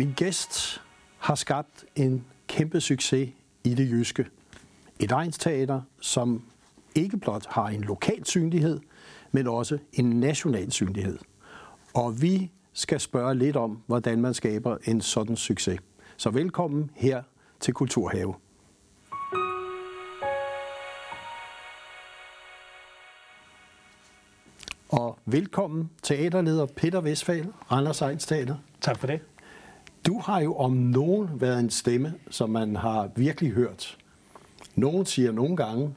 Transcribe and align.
Min 0.00 0.12
gæst 0.12 0.82
har 1.18 1.34
skabt 1.34 1.84
en 1.96 2.24
kæmpe 2.46 2.80
succes 2.80 3.30
i 3.64 3.74
det 3.74 3.90
jyske. 3.90 4.26
Et 5.00 5.10
egensteater, 5.10 5.80
som 6.00 6.42
ikke 6.94 7.16
blot 7.16 7.46
har 7.48 7.68
en 7.68 7.80
lokal 7.80 8.26
synlighed, 8.26 8.80
men 9.32 9.46
også 9.46 9.78
en 9.92 10.10
national 10.10 10.72
synlighed. 10.72 11.18
Og 11.94 12.22
vi 12.22 12.50
skal 12.72 13.00
spørge 13.00 13.34
lidt 13.34 13.56
om, 13.56 13.82
hvordan 13.86 14.20
man 14.20 14.34
skaber 14.34 14.76
en 14.84 15.00
sådan 15.00 15.36
succes. 15.36 15.80
Så 16.16 16.30
velkommen 16.30 16.90
her 16.94 17.22
til 17.60 17.74
Kulturhave. 17.74 18.34
Og 24.88 25.18
velkommen 25.26 25.90
teaterleder 26.02 26.66
Peter 26.66 27.00
Vestfald, 27.00 27.46
Randers 27.72 28.00
Egnsteater. 28.00 28.56
Tak 28.80 28.98
for 28.98 29.06
det. 29.06 29.20
Du 30.06 30.20
har 30.20 30.40
jo 30.40 30.56
om 30.56 30.72
nogen 30.72 31.40
været 31.40 31.60
en 31.60 31.70
stemme, 31.70 32.14
som 32.30 32.50
man 32.50 32.76
har 32.76 33.10
virkelig 33.16 33.52
hørt. 33.52 33.98
Nogen 34.74 35.06
siger 35.06 35.32
nogle 35.32 35.56
gange, 35.56 35.94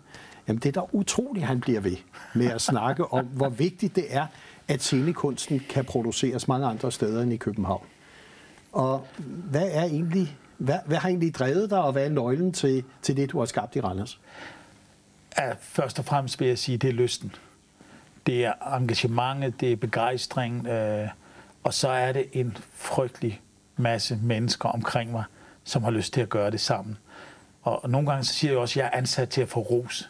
jamen 0.47 0.59
det 0.59 0.77
er 0.77 0.81
da 0.81 0.87
utroligt, 0.91 1.45
han 1.45 1.61
bliver 1.61 1.79
ved 1.79 1.95
med 2.35 2.47
at 2.47 2.61
snakke 2.61 3.13
om, 3.13 3.25
hvor 3.25 3.49
vigtigt 3.49 3.95
det 3.95 4.05
er, 4.09 4.25
at 4.67 4.81
scenekunsten 4.81 5.61
kan 5.69 5.85
produceres 5.85 6.47
mange 6.47 6.67
andre 6.67 6.91
steder 6.91 7.21
end 7.21 7.33
i 7.33 7.37
København. 7.37 7.85
Og 8.71 9.07
hvad 9.49 9.69
er 9.71 9.83
egentlig, 9.83 10.37
hvad, 10.57 10.79
hvad 10.85 10.97
har 10.97 11.09
egentlig 11.09 11.35
drevet 11.35 11.69
dig, 11.69 11.81
og 11.81 11.91
hvad 11.91 12.05
er 12.05 12.09
nøglen 12.09 12.51
til, 12.53 12.83
til 13.01 13.17
det, 13.17 13.31
du 13.31 13.39
har 13.39 13.45
skabt 13.45 13.75
i 13.75 13.81
Randers? 13.81 14.19
Ja, 15.37 15.53
først 15.59 15.99
og 15.99 16.05
fremmest 16.05 16.39
vil 16.39 16.47
jeg 16.47 16.57
sige, 16.57 16.77
det 16.77 16.89
er 16.89 16.93
lysten. 16.93 17.35
Det 18.25 18.45
er 18.45 18.53
engagementet, 18.77 19.59
det 19.59 19.71
er 19.71 19.75
begejstring, 19.75 20.67
øh, 20.67 21.07
og 21.63 21.73
så 21.73 21.89
er 21.89 22.11
det 22.11 22.25
en 22.31 22.57
frygtelig 22.73 23.41
masse 23.77 24.19
mennesker 24.21 24.69
omkring 24.69 25.11
mig, 25.11 25.23
som 25.63 25.83
har 25.83 25.91
lyst 25.91 26.13
til 26.13 26.21
at 26.21 26.29
gøre 26.29 26.51
det 26.51 26.59
sammen. 26.61 26.97
Og, 27.61 27.89
nogle 27.89 28.09
gange 28.09 28.23
så 28.23 28.33
siger 28.33 28.51
jeg 28.51 28.59
også, 28.59 28.79
at 28.79 28.83
jeg 28.83 28.89
er 28.93 28.97
ansat 28.97 29.29
til 29.29 29.41
at 29.41 29.49
få 29.49 29.59
ros, 29.59 30.09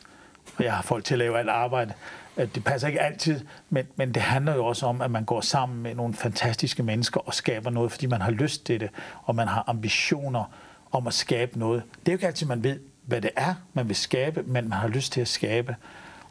og 0.57 0.63
jeg 0.63 0.73
har 0.73 0.81
folk 0.81 1.05
til 1.05 1.13
at 1.13 1.17
lave 1.19 1.39
alt 1.39 1.49
arbejde. 1.49 1.93
Det 2.37 2.63
passer 2.63 2.87
ikke 2.87 3.01
altid, 3.01 3.39
men, 3.69 3.87
men 3.95 4.13
det 4.13 4.21
handler 4.21 4.55
jo 4.55 4.65
også 4.65 4.85
om, 4.85 5.01
at 5.01 5.11
man 5.11 5.25
går 5.25 5.41
sammen 5.41 5.83
med 5.83 5.95
nogle 5.95 6.13
fantastiske 6.13 6.83
mennesker 6.83 7.19
og 7.19 7.33
skaber 7.33 7.69
noget, 7.69 7.91
fordi 7.91 8.05
man 8.05 8.21
har 8.21 8.31
lyst 8.31 8.65
til 8.65 8.79
det, 8.79 8.89
og 9.23 9.35
man 9.35 9.47
har 9.47 9.63
ambitioner 9.67 10.51
om 10.91 11.07
at 11.07 11.13
skabe 11.13 11.59
noget. 11.59 11.83
Det 11.99 12.07
er 12.07 12.11
jo 12.11 12.15
ikke 12.15 12.27
altid, 12.27 12.47
man 12.47 12.63
ved, 12.63 12.79
hvad 13.05 13.21
det 13.21 13.31
er, 13.35 13.53
man 13.73 13.87
vil 13.87 13.95
skabe, 13.95 14.43
men 14.43 14.69
man 14.69 14.79
har 14.79 14.87
lyst 14.87 15.13
til 15.13 15.21
at 15.21 15.27
skabe. 15.27 15.75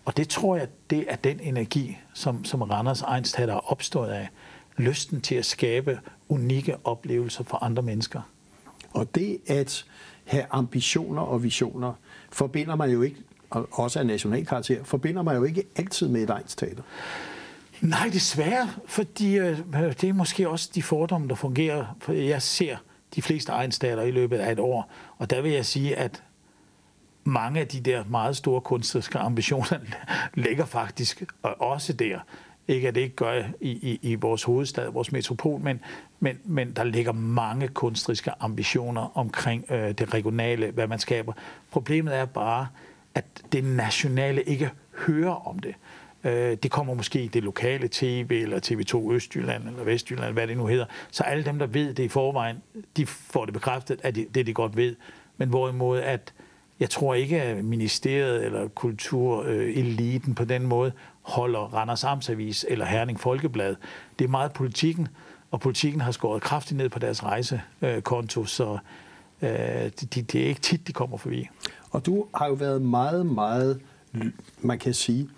Og 0.05 0.17
det 0.17 0.29
tror 0.29 0.57
jeg, 0.57 0.69
det 0.91 1.05
er 1.09 1.17
den 1.17 1.41
energi, 1.41 1.99
som, 2.15 2.45
som 2.45 2.63
Randers 2.63 3.03
Egenstedt 3.03 3.51
er 3.51 3.73
opstået 3.73 4.11
af. 4.11 4.29
Lysten 4.77 5.21
til 5.21 5.35
at 5.35 5.45
skabe 5.45 6.01
unikke 6.29 6.77
oplevelser 6.85 7.45
for 7.45 7.65
andre 7.65 7.83
mennesker. 7.83 8.21
Og 8.93 9.15
det 9.15 9.39
at 9.47 9.85
have 10.25 10.45
ambitioner 10.51 11.23
og 11.23 11.43
visioner, 11.43 11.93
forbinder 12.31 12.75
man 12.77 12.91
jo 12.91 13.03
ikke, 13.03 13.17
og 13.51 13.69
også 13.73 13.99
af 13.99 14.07
national 14.07 14.47
karakter, 14.47 14.85
forbinder 14.85 15.23
man 15.23 15.37
jo 15.37 15.45
ikke 15.45 15.65
altid 15.77 16.09
med 16.09 16.23
et 16.23 16.31
egensteater. 16.31 16.83
Nej, 17.81 18.11
desværre, 18.13 18.71
fordi 18.87 19.39
øh, 19.39 19.59
det 20.01 20.05
er 20.05 20.13
måske 20.13 20.49
også 20.49 20.71
de 20.75 20.83
fordomme, 20.83 21.29
der 21.29 21.35
fungerer. 21.35 21.97
For 22.01 22.13
jeg 22.13 22.43
ser 22.43 22.77
de 23.15 23.23
fleste 23.23 23.53
egenstater 23.53 24.03
i 24.03 24.11
løbet 24.11 24.39
af 24.39 24.53
et 24.53 24.59
år, 24.59 24.91
og 25.19 25.31
der 25.31 25.43
vil 25.43 25.53
jeg 25.53 25.67
sige, 25.67 25.97
at 25.97 26.23
mange 27.25 27.61
af 27.61 27.69
de 27.69 27.81
der 27.81 28.05
meget 28.05 28.37
store 28.37 28.61
kunstneriske 28.61 29.19
ambitioner 29.19 29.79
ligger 30.35 30.65
faktisk 30.65 31.23
også 31.43 31.93
der. 31.93 32.19
Ikke 32.69 32.89
at 32.89 32.95
det 32.95 33.01
ikke 33.01 33.17
gør 33.17 33.43
i, 33.61 33.71
i, 33.71 33.99
i 34.03 34.15
vores 34.15 34.43
hovedstad, 34.43 34.89
vores 34.89 35.13
metropol, 35.13 35.61
men, 35.61 35.81
men, 36.21 36.39
men 36.45 36.73
der 36.73 36.85
ligger 36.85 37.13
mange 37.13 37.69
kunstriske 37.69 38.31
ambitioner 38.41 39.19
omkring 39.19 39.65
øh, 39.71 39.93
det 39.93 40.15
regionale, 40.15 40.71
hvad 40.71 40.87
man 40.87 40.99
skaber. 40.99 41.33
Problemet 41.71 42.17
er 42.17 42.25
bare, 42.25 42.67
at 43.15 43.25
det 43.53 43.65
nationale 43.65 44.43
ikke 44.43 44.71
hører 45.07 45.49
om 45.49 45.59
det. 45.59 45.75
Øh, 46.25 46.57
det 46.63 46.71
kommer 46.71 46.95
måske 46.95 47.23
i 47.23 47.29
det 47.29 47.43
lokale 47.43 47.89
tv, 47.93 48.41
eller 48.43 48.61
TV2 48.61 49.13
Østjylland, 49.13 49.69
eller 49.69 49.85
Vestjylland, 49.85 50.33
hvad 50.33 50.47
det 50.47 50.57
nu 50.57 50.67
hedder. 50.67 50.85
Så 51.11 51.23
alle 51.23 51.45
dem, 51.45 51.59
der 51.59 51.67
ved 51.67 51.95
det 51.95 52.03
i 52.03 52.09
forvejen, 52.09 52.57
de 52.97 53.07
får 53.07 53.45
det 53.45 53.55
bekræftet, 53.55 54.01
at 54.03 54.15
det, 54.15 54.35
det 54.35 54.47
de 54.47 54.55
godt 54.55 54.77
ved. 54.77 54.97
Men 55.37 55.49
hvorimod, 55.49 55.99
at 55.99 56.33
jeg 56.81 56.91
tror 56.91 57.15
ikke, 57.15 57.43
at 57.43 57.65
ministeriet 57.65 58.45
eller 58.45 58.69
kultureliten 58.69 60.31
øh, 60.31 60.37
på 60.37 60.45
den 60.45 60.67
måde 60.67 60.93
holder 61.23 61.61
Randers 61.61 62.05
Amtsavis 62.05 62.67
eller 62.69 62.85
Herning 62.85 63.21
Folkeblad. 63.21 63.77
Det 64.19 64.25
er 64.25 64.29
meget 64.29 64.53
politikken, 64.53 65.09
og 65.51 65.61
politikken 65.61 66.01
har 66.01 66.13
skåret 66.13 66.43
kraftigt 66.43 66.79
ned 66.79 66.89
på 66.89 66.99
deres 66.99 67.25
rejsekonto, 67.25 68.45
så 68.45 68.79
øh, 69.43 69.51
det, 69.51 70.15
det 70.15 70.35
er 70.35 70.47
ikke 70.47 70.61
tit, 70.61 70.87
de 70.87 70.93
kommer 70.93 71.17
forbi. 71.17 71.49
Og 71.91 72.07
du 72.07 72.27
har 72.35 72.47
jo 72.47 72.55
været 72.55 72.83
meget, 72.83 73.27
meget, 73.27 73.81
man 74.61 74.79
kan 74.79 74.95
sige, 74.95 75.29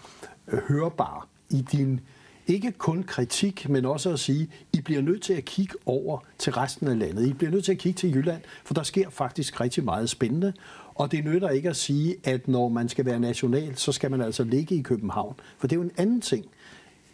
hørbar 0.69 1.29
i 1.51 1.61
din 1.61 2.01
ikke 2.47 2.73
kun 2.73 3.03
kritik, 3.03 3.69
men 3.69 3.85
også 3.85 4.13
at 4.13 4.21
sige, 4.21 4.49
I 4.73 4.81
bliver 4.81 5.03
nødt 5.03 5.23
til 5.23 5.33
at 5.33 5.45
kigge 5.45 5.75
over 5.87 6.19
til 6.39 6.53
resten 6.53 6.89
af 6.89 6.99
landet. 6.99 7.27
I 7.27 7.33
bliver 7.33 7.51
nødt 7.51 7.65
til 7.65 7.73
at 7.73 7.79
kigge 7.79 7.99
til 7.99 8.15
Jylland, 8.15 8.43
for 8.65 8.75
der 8.75 8.83
sker 8.83 9.11
faktisk 9.11 9.61
rigtig 9.61 9.85
meget 9.85 10.11
spændende. 10.11 10.53
Og 10.95 11.13
det 11.13 11.25
nytter 11.25 11.49
ikke 11.49 11.69
at 11.69 11.77
sige, 11.77 12.17
at 12.25 12.49
når 12.49 12.69
man 12.69 12.89
skal 12.89 13.05
være 13.05 13.21
national, 13.21 13.77
så 13.77 13.93
skal 13.93 14.11
man 14.11 14.21
altså 14.21 14.45
ligge 14.45 14.75
i 14.75 14.83
København. 14.83 15.35
For 15.59 15.67
det 15.67 15.77
er 15.77 15.81
jo 15.81 15.83
en 15.83 15.93
anden 15.97 16.21
ting, 16.21 16.47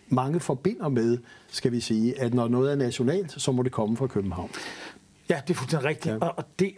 mange 0.09 0.41
forbinder 0.41 0.89
med, 0.89 1.19
skal 1.49 1.73
vi 1.73 1.81
sige, 1.81 2.21
at 2.21 2.35
når 2.35 2.49
noget 2.49 2.73
er 2.73 2.77
nationalt, 2.77 3.43
så 3.43 3.53
må 3.53 3.63
det 3.63 3.73
komme 3.73 3.97
fra 3.97 4.07
København. 4.07 4.51
Ja, 5.29 5.41
det 5.47 5.55
er 5.55 5.59
fuldstændig 5.59 5.89
rigtigt. 5.89 6.15
Ja. 6.15 6.27
Og 6.27 6.45
det, 6.59 6.73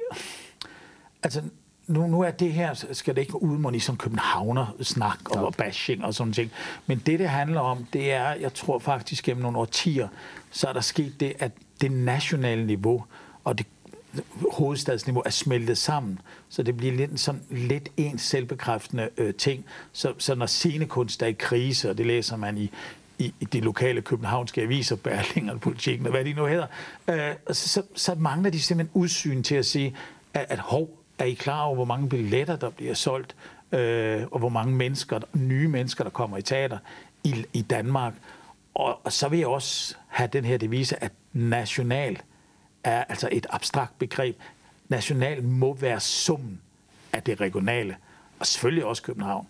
altså, 1.23 1.43
nu, 1.87 2.07
nu 2.07 2.21
er 2.21 2.31
det 2.31 2.53
her, 2.53 2.75
skal 2.93 3.15
det 3.15 3.21
ikke 3.21 3.43
udmunde 3.43 3.77
i 3.77 3.81
som 3.81 3.97
københavner 3.97 4.77
snak 4.81 5.31
og 5.31 5.55
ja. 5.59 5.65
bashing 5.65 6.05
og 6.05 6.15
sådan 6.15 6.33
ting. 6.33 6.51
Men 6.87 7.03
det, 7.07 7.19
det 7.19 7.29
handler 7.29 7.61
om, 7.61 7.87
det 7.93 8.13
er, 8.13 8.35
jeg 8.35 8.55
tror 8.55 8.79
faktisk 8.79 9.25
gennem 9.25 9.43
nogle 9.43 9.59
årtier, 9.59 10.09
så 10.51 10.67
er 10.69 10.73
der 10.73 10.81
sket 10.81 11.21
det, 11.21 11.33
at 11.39 11.53
det 11.81 11.93
nationale 11.93 12.67
niveau 12.67 13.05
og 13.45 13.59
det 13.59 13.67
hovedstadsniveau 14.53 15.23
er 15.27 15.31
smeltet 15.31 15.79
sammen, 15.79 16.19
så 16.49 16.63
det 16.63 16.77
bliver 16.77 16.93
lidt, 16.93 17.21
sådan 17.21 17.43
lidt 17.51 17.89
en 17.97 18.19
selvbekræftende 18.19 19.09
øh, 19.19 19.35
ting. 19.35 19.65
Så, 19.93 20.13
så 20.19 20.35
når 20.35 20.47
scenekunst 20.47 21.23
er 21.23 21.27
i 21.27 21.33
krise, 21.33 21.91
og 21.91 21.99
det 21.99 22.07
læser 22.07 22.37
man 22.37 22.59
i, 22.59 22.71
i, 23.19 23.35
i 23.41 23.45
de 23.45 23.61
lokale 23.61 24.03
københavnske 24.03 24.63
aviser, 24.63 24.97
Berlinger, 24.97 25.59
Politikken 25.69 26.07
og 26.07 26.13
hvad 26.13 26.25
de 26.25 26.33
nu 26.33 26.47
hedder, 26.47 26.67
øh, 27.09 27.35
så, 27.51 27.69
så, 27.69 27.83
så 27.95 28.15
mangler 28.15 28.51
de 28.51 28.61
simpelthen 28.61 29.01
udsyn 29.03 29.43
til 29.43 29.55
at 29.55 29.67
sige, 29.67 29.97
at, 30.35 30.47
at 30.49 30.59
hov, 30.59 30.91
er 31.19 31.25
I 31.25 31.33
klar 31.33 31.63
over, 31.63 31.75
hvor 31.75 31.85
mange 31.85 32.09
billetter, 32.09 32.57
der 32.57 32.71
bliver 32.71 32.95
solgt, 32.95 33.37
øh, 33.73 34.23
og 34.31 34.39
hvor 34.39 34.49
mange 34.49 34.75
mennesker, 34.75 35.21
nye 35.35 35.69
mennesker, 35.69 36.05
der 36.05 36.11
kommer 36.11 36.37
i 36.39 36.43
teater 36.43 36.79
i, 37.25 37.45
i 37.53 37.63
Danmark? 37.63 38.15
Og, 38.75 39.01
og 39.05 39.13
så 39.13 39.29
vil 39.29 39.39
jeg 39.39 39.49
også 39.49 39.95
have 40.09 40.29
den 40.33 40.45
her 40.45 40.57
devise, 40.57 41.05
at 41.05 41.13
national 41.33 42.19
er 42.85 43.05
altså 43.05 43.29
et 43.33 43.47
abstrakt 43.51 43.99
begreb. 43.99 44.37
National 44.89 45.43
må 45.43 45.75
være 45.75 46.01
summen 46.01 46.61
af 47.13 47.23
det 47.23 47.41
regionale, 47.41 47.97
og 48.39 48.47
selvfølgelig 48.47 48.85
også 48.85 49.03
København. 49.03 49.47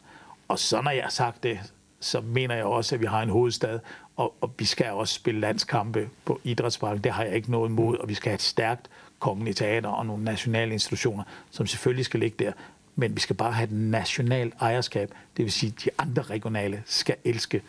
Og 0.49 0.59
så 0.59 0.83
når 0.83 0.91
jeg 0.91 1.03
har 1.03 1.11
sagt 1.11 1.43
det, 1.43 1.61
så 2.01 2.21
mener 2.21 2.55
jeg 2.55 2.65
også, 2.65 2.95
at 2.95 3.01
vi 3.01 3.07
har 3.07 3.23
en 3.23 3.29
hovedstad, 3.29 3.79
og, 4.17 4.35
og 4.41 4.55
vi 4.59 4.65
skal 4.65 4.93
også 4.93 5.15
spille 5.15 5.41
landskampe 5.41 6.09
på 6.25 6.41
idrætsparken. 6.45 7.05
Det 7.05 7.13
har 7.13 7.25
jeg 7.25 7.35
ikke 7.35 7.51
noget 7.51 7.69
imod, 7.69 7.99
og 7.99 8.09
vi 8.09 8.15
skal 8.15 8.31
have 8.31 8.35
et 8.35 8.43
stærkt 8.43 8.91
kongelige 9.19 9.55
teater 9.55 9.89
og 9.89 10.07
nogle 10.07 10.25
nationale 10.25 10.73
institutioner, 10.73 11.25
som 11.51 11.67
selvfølgelig 11.67 12.05
skal 12.05 12.21
ligge 12.21 12.45
der. 12.45 12.53
Men 12.97 13.15
vi 13.15 13.21
skal 13.21 13.37
bare 13.37 13.53
have 13.53 13.65
et 13.65 13.73
nationalt 13.73 14.55
ejerskab. 14.61 15.15
Det 15.37 15.45
vil 15.45 15.53
sige, 15.53 15.73
at 15.77 15.85
de 15.85 15.91
andre 15.99 16.23
regionale 16.23 16.83
skal 16.87 17.17
elske 17.25 17.63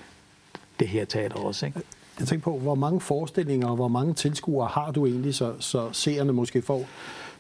det 0.80 0.88
her 0.88 1.06
teater 1.06 1.36
også. 1.36 1.66
Ikke? 1.66 1.82
Jeg 2.20 2.28
tænker 2.28 2.44
på, 2.44 2.58
hvor 2.58 2.76
mange 2.76 3.02
forestillinger 3.02 3.68
og 3.68 3.76
hvor 3.76 3.88
mange 3.88 4.14
tilskuere 4.14 4.68
har 4.68 4.92
du 4.92 5.06
egentlig, 5.06 5.36
så, 5.36 5.54
så 5.60 5.90
seerne 5.92 6.34
måske 6.34 6.62
får 6.62 6.86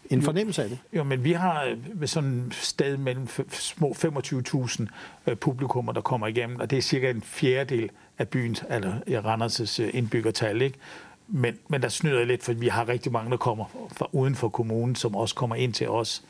en 0.09 0.21
fornemmelse 0.21 0.63
af 0.63 0.69
det? 0.69 0.79
Jo, 0.93 1.03
men 1.03 1.23
vi 1.23 1.31
har 1.31 1.75
med 1.93 2.07
sådan 2.07 2.51
sted 2.51 2.97
mellem 2.97 3.27
små 3.49 3.95
25.000 3.97 4.85
øh, 5.27 5.35
publikummer, 5.35 5.91
der 5.91 6.01
kommer 6.01 6.27
igennem, 6.27 6.59
og 6.59 6.69
det 6.69 6.77
er 6.77 6.81
cirka 6.81 7.09
en 7.09 7.21
fjerdedel 7.21 7.89
af 8.17 8.27
byens, 8.27 8.63
eller 8.69 9.21
Randers' 9.21 9.81
øh, 9.81 9.89
indbyggertal, 9.93 10.61
ikke? 10.61 10.77
Men, 11.27 11.57
men 11.67 11.81
der 11.81 11.89
snyder 11.89 12.17
jeg 12.17 12.27
lidt, 12.27 12.43
for 12.43 12.53
vi 12.53 12.67
har 12.67 12.89
rigtig 12.89 13.11
mange, 13.11 13.31
der 13.31 13.37
kommer 13.37 13.65
fra 13.91 14.07
uden 14.11 14.35
for 14.35 14.49
kommunen, 14.49 14.95
som 14.95 15.15
også 15.15 15.35
kommer 15.35 15.55
ind 15.55 15.73
til 15.73 15.89
os. 15.89 16.23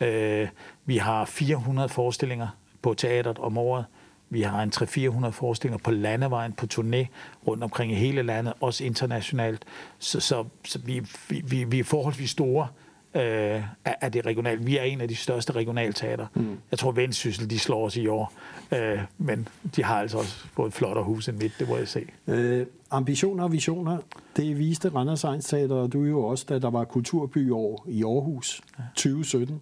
Øh, 0.00 0.48
vi 0.84 0.96
har 0.96 1.24
400 1.24 1.88
forestillinger 1.88 2.48
på 2.82 2.94
teateret 2.94 3.38
om 3.38 3.58
året. 3.58 3.84
Vi 4.34 4.42
har 4.42 4.62
en 4.62 4.72
300-400 5.26 5.30
forestillinger 5.30 5.78
på 5.78 5.90
landevejen, 5.90 6.52
på 6.52 6.66
turné, 6.74 7.06
rundt 7.46 7.64
omkring 7.64 7.92
i 7.92 7.94
hele 7.94 8.22
landet, 8.22 8.52
også 8.60 8.84
internationalt. 8.84 9.64
Så, 9.98 10.20
så, 10.20 10.44
så 10.64 10.78
vi, 10.78 11.02
vi, 11.28 11.64
vi 11.64 11.78
er 11.78 11.84
forholdsvis 11.84 12.30
store 12.30 12.68
øh, 13.14 13.62
af 13.84 14.12
det 14.12 14.26
regionale. 14.26 14.64
Vi 14.64 14.76
er 14.76 14.82
en 14.82 15.00
af 15.00 15.08
de 15.08 15.16
største 15.16 15.52
regionalteater. 15.52 16.26
Mm. 16.34 16.58
Jeg 16.70 16.78
tror, 16.78 16.92
Vendsyssel, 16.92 17.50
de 17.50 17.58
slår 17.58 17.86
os 17.86 17.96
i 17.96 18.06
år. 18.06 18.32
Øh, 18.72 18.98
men 19.18 19.48
de 19.76 19.84
har 19.84 20.00
altså 20.00 20.18
også 20.18 20.46
fået 20.52 20.68
et 20.68 20.74
flottere 20.74 21.04
hus 21.04 21.28
end 21.28 21.36
midt, 21.36 21.52
det 21.58 21.68
må 21.68 21.76
jeg 21.76 21.88
se. 21.88 22.06
Øh, 22.26 22.66
ambitioner 22.90 23.44
og 23.44 23.52
visioner, 23.52 23.98
det 24.36 24.58
viste 24.58 24.88
Randers 24.88 25.24
Ejns 25.24 25.44
Teater, 25.44 25.74
og 25.74 25.92
du 25.92 26.02
jo 26.02 26.24
også, 26.24 26.44
da 26.48 26.58
der 26.58 26.70
var 26.70 26.84
kulturby 26.84 27.50
år 27.50 27.86
i 27.88 28.04
Aarhus 28.04 28.62
ja. 28.78 28.84
2017. 28.96 29.60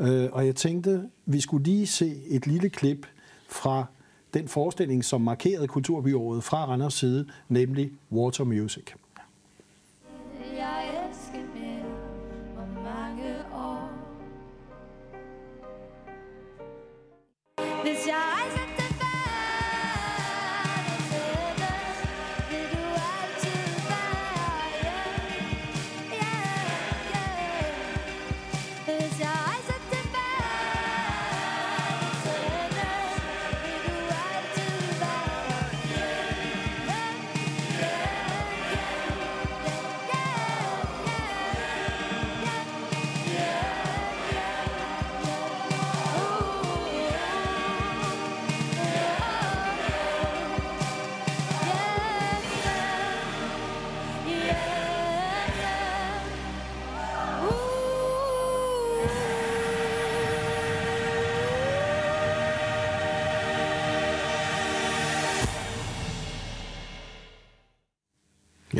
Øh, 0.00 0.28
og 0.32 0.46
jeg 0.46 0.56
tænkte, 0.56 1.02
vi 1.26 1.40
skulle 1.40 1.64
lige 1.64 1.86
se 1.86 2.14
et 2.30 2.46
lille 2.46 2.68
klip 2.68 3.06
fra 3.48 3.86
den 4.34 4.48
forestilling, 4.48 5.04
som 5.04 5.20
markerede 5.20 5.68
kulturbyåret 5.68 6.44
fra 6.44 6.66
Randers 6.66 6.94
side, 6.94 7.28
nemlig 7.48 7.92
Water 8.12 8.44
Music. 8.44 8.84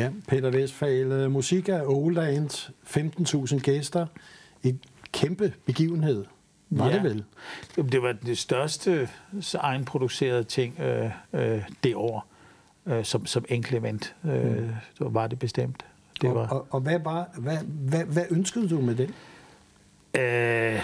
Ja, 0.05 0.11
Peter 0.27 0.49
Vestfald, 0.49 1.29
musik 1.29 1.69
af 1.69 1.81
Oland, 1.85 2.49
15.000 3.49 3.59
gæster, 3.59 4.07
et 4.63 4.79
kæmpe 5.11 5.53
begivenhed. 5.65 6.25
Var 6.69 6.87
ja. 6.87 6.93
det 6.93 7.03
vel? 7.03 7.23
Det 7.91 8.01
var 8.01 8.11
det 8.11 8.37
største 8.37 9.09
egenproducerede 9.53 10.43
ting 10.43 10.79
øh, 10.79 11.11
øh, 11.33 11.61
det 11.83 11.95
år, 11.95 12.27
øh, 12.85 13.05
som, 13.05 13.25
som 13.25 13.45
enkelt 13.49 13.75
event. 13.75 14.15
Øh, 14.25 14.57
mm. 14.57 14.73
Var 14.99 15.27
det 15.27 15.39
bestemt. 15.39 15.85
Det 16.21 16.29
og, 16.29 16.35
var. 16.35 16.47
Og, 16.47 16.67
og 16.69 16.81
hvad, 16.81 16.99
var, 16.99 17.29
hvad, 17.37 17.57
hvad, 17.67 18.05
hvad 18.05 18.25
ønskede 18.29 18.69
du 18.69 18.81
med 18.81 18.95
den? 18.95 19.13
Øh, 20.21 20.81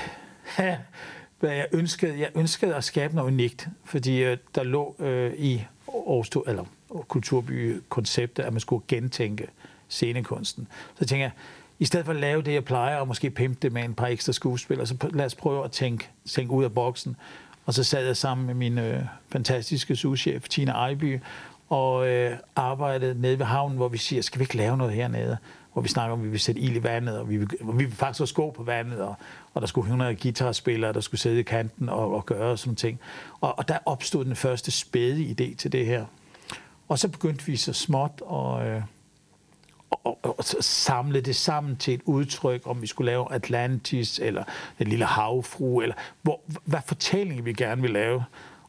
hvad 1.39 1.51
jeg 1.51 1.67
ønskede? 1.71 2.19
Jeg 2.19 2.29
ønskede 2.35 2.75
at 2.75 2.83
skabe 2.83 3.15
noget 3.15 3.31
unikt, 3.31 3.67
fordi 3.83 4.23
øh, 4.23 4.37
der 4.55 4.63
lå 4.63 4.95
øh, 4.99 5.33
i 5.33 5.65
Aarhus, 5.87 6.29
eller 6.47 6.65
og 6.91 7.07
kulturbykonceptet, 7.07 8.43
at 8.43 8.53
man 8.53 8.59
skulle 8.59 8.83
gentænke 8.87 9.47
scenekunsten. 9.87 10.67
Så 10.99 11.05
tænker 11.05 11.25
jeg, 11.25 11.31
i 11.79 11.85
stedet 11.85 12.05
for 12.05 12.13
at 12.13 12.19
lave 12.19 12.41
det, 12.41 12.53
jeg 12.53 12.65
plejer, 12.65 12.97
og 12.97 13.07
måske 13.07 13.29
pimpe 13.29 13.57
det 13.61 13.71
med 13.71 13.83
en 13.83 13.93
par 13.93 14.07
ekstra 14.07 14.33
skuespillere, 14.33 14.87
så 14.87 14.95
lad 15.13 15.25
os 15.25 15.35
prøve 15.35 15.63
at 15.63 15.71
tænke, 15.71 16.09
tænke 16.25 16.53
ud 16.53 16.63
af 16.63 16.73
boksen. 16.73 17.15
Og 17.65 17.73
så 17.73 17.83
sad 17.83 18.05
jeg 18.05 18.17
sammen 18.17 18.47
med 18.47 18.53
min 18.53 18.77
øh, 18.77 19.03
fantastiske 19.29 19.95
souschef, 19.95 20.49
Tina 20.49 20.71
Ejby, 20.71 21.19
og 21.69 22.07
øh, 22.07 22.37
arbejdede 22.55 23.21
nede 23.21 23.39
ved 23.39 23.45
havnen, 23.45 23.77
hvor 23.77 23.87
vi 23.87 23.97
siger, 23.97 24.21
skal 24.21 24.39
vi 24.39 24.43
ikke 24.43 24.57
lave 24.57 24.77
noget 24.77 24.93
hernede? 24.93 25.37
Hvor 25.73 25.81
vi 25.81 25.89
snakker 25.89 26.13
om, 26.13 26.19
at 26.19 26.25
vi 26.25 26.29
vil 26.29 26.39
sætte 26.39 26.61
ild 26.61 26.75
i 26.75 26.83
vandet, 26.83 27.19
og 27.19 27.29
vi 27.29 27.37
vil, 27.37 27.49
hvor 27.61 27.73
vi 27.73 27.85
vil 27.85 27.95
faktisk 27.95 28.21
også 28.21 28.33
gå 28.33 28.51
på 28.51 28.63
vandet, 28.63 28.99
og, 28.99 29.15
og 29.53 29.61
der 29.61 29.67
skulle 29.67 29.85
100 29.85 30.15
guitarspillere, 30.15 30.93
der 30.93 31.01
skulle 31.01 31.21
sidde 31.21 31.39
i 31.39 31.43
kanten 31.43 31.89
og, 31.89 32.13
og 32.15 32.25
gøre 32.25 32.57
sådan 32.57 32.75
ting. 32.75 32.99
Og, 33.41 33.57
og 33.57 33.67
der 33.67 33.77
opstod 33.85 34.25
den 34.25 34.35
første 34.35 34.71
spæde 34.71 35.35
idé 35.39 35.55
til 35.55 35.71
det 35.71 35.85
her. 35.85 36.05
Og 36.91 36.99
så 36.99 37.07
begyndte 37.07 37.45
vi 37.45 37.55
så 37.55 37.73
småt 37.73 38.21
at, 38.31 38.67
øh, 38.67 38.81
og, 39.91 40.19
og, 40.23 40.39
og 40.39 40.43
samle 40.61 41.21
det 41.21 41.35
sammen 41.35 41.77
til 41.77 41.93
et 41.93 42.01
udtryk, 42.05 42.61
om 42.65 42.81
vi 42.81 42.87
skulle 42.87 43.11
lave 43.11 43.33
Atlantis, 43.33 44.19
eller 44.19 44.43
den 44.79 44.87
lille 44.87 45.05
havfru, 45.05 45.81
eller 45.81 45.95
hvor, 46.21 46.41
hvad 46.65 46.79
fortælling 46.85 47.45
vi 47.45 47.53
gerne 47.53 47.81
vil 47.81 47.91
lave. 47.91 48.23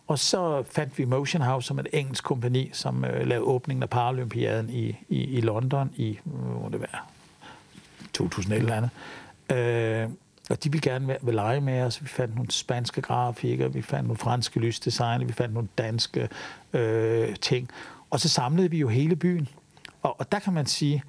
Og 0.06 0.18
så 0.18 0.64
fandt 0.70 0.98
vi 0.98 1.04
Motion 1.04 1.42
House 1.42 1.66
som 1.66 1.78
et 1.78 1.86
engelsk 1.92 2.24
kompani, 2.24 2.70
som 2.72 3.04
øh, 3.04 3.26
lavede 3.26 3.44
åbningen 3.44 3.82
af 3.82 3.90
Paralympiaden 3.90 4.70
i, 4.70 4.96
i, 5.08 5.24
i 5.24 5.40
London 5.40 5.90
i, 5.96 6.18
øh, 6.26 6.62
må 6.62 6.68
det 6.72 6.80
være, 6.80 7.00
2000 8.12 8.54
eller 8.54 8.74
andet. 8.76 8.90
Øh, 9.58 10.08
og 10.50 10.64
de 10.64 10.72
ville 10.72 10.90
gerne 10.90 11.08
være, 11.08 11.18
være 11.22 11.34
lege 11.34 11.60
med 11.60 11.82
os. 11.82 12.02
Vi 12.02 12.08
fandt 12.08 12.34
nogle 12.34 12.50
spanske 12.50 13.02
grafikker, 13.02 13.68
vi 13.68 13.82
fandt 13.82 14.06
nogle 14.06 14.18
franske 14.18 14.60
lysdesigner, 14.60 15.24
vi 15.24 15.32
fandt 15.32 15.54
nogle 15.54 15.68
danske 15.78 16.28
øh, 16.72 17.36
ting. 17.36 17.68
Og 18.12 18.20
så 18.20 18.28
samlede 18.28 18.70
vi 18.70 18.78
jo 18.78 18.88
hele 18.88 19.16
byen. 19.16 19.48
Og, 20.02 20.20
og 20.20 20.32
der 20.32 20.38
kan 20.38 20.52
man 20.52 20.66
sige, 20.66 21.02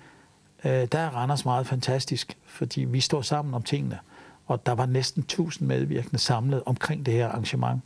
øh, 0.66 0.72
der 0.72 1.00
er 1.00 1.10
Randers 1.10 1.46
meget 1.46 1.68
fantastisk, 1.68 2.38
fordi 2.46 2.84
vi 2.84 3.00
står 3.00 3.22
sammen 3.22 3.54
om 3.54 3.64
tingene. 3.64 4.00
Og 4.46 4.66
der 4.66 4.72
var 4.72 4.86
næsten 4.86 5.22
1000 5.24 5.68
medvirkende 5.68 6.18
samlet 6.18 6.64
omkring 6.66 7.06
det 7.06 7.14
her 7.14 7.28
arrangement. 7.28 7.82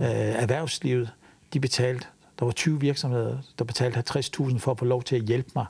Øh, 0.00 0.06
erhvervslivet, 0.08 1.10
de 1.52 1.60
betalte, 1.60 2.06
der 2.38 2.44
var 2.44 2.52
20 2.52 2.80
virksomheder, 2.80 3.38
der 3.58 3.64
betalte 3.64 4.18
50.000 4.18 4.58
for 4.58 4.70
at 4.70 4.78
få 4.78 4.84
lov 4.84 5.02
til 5.02 5.16
at 5.16 5.22
hjælpe 5.22 5.50
mig 5.54 5.66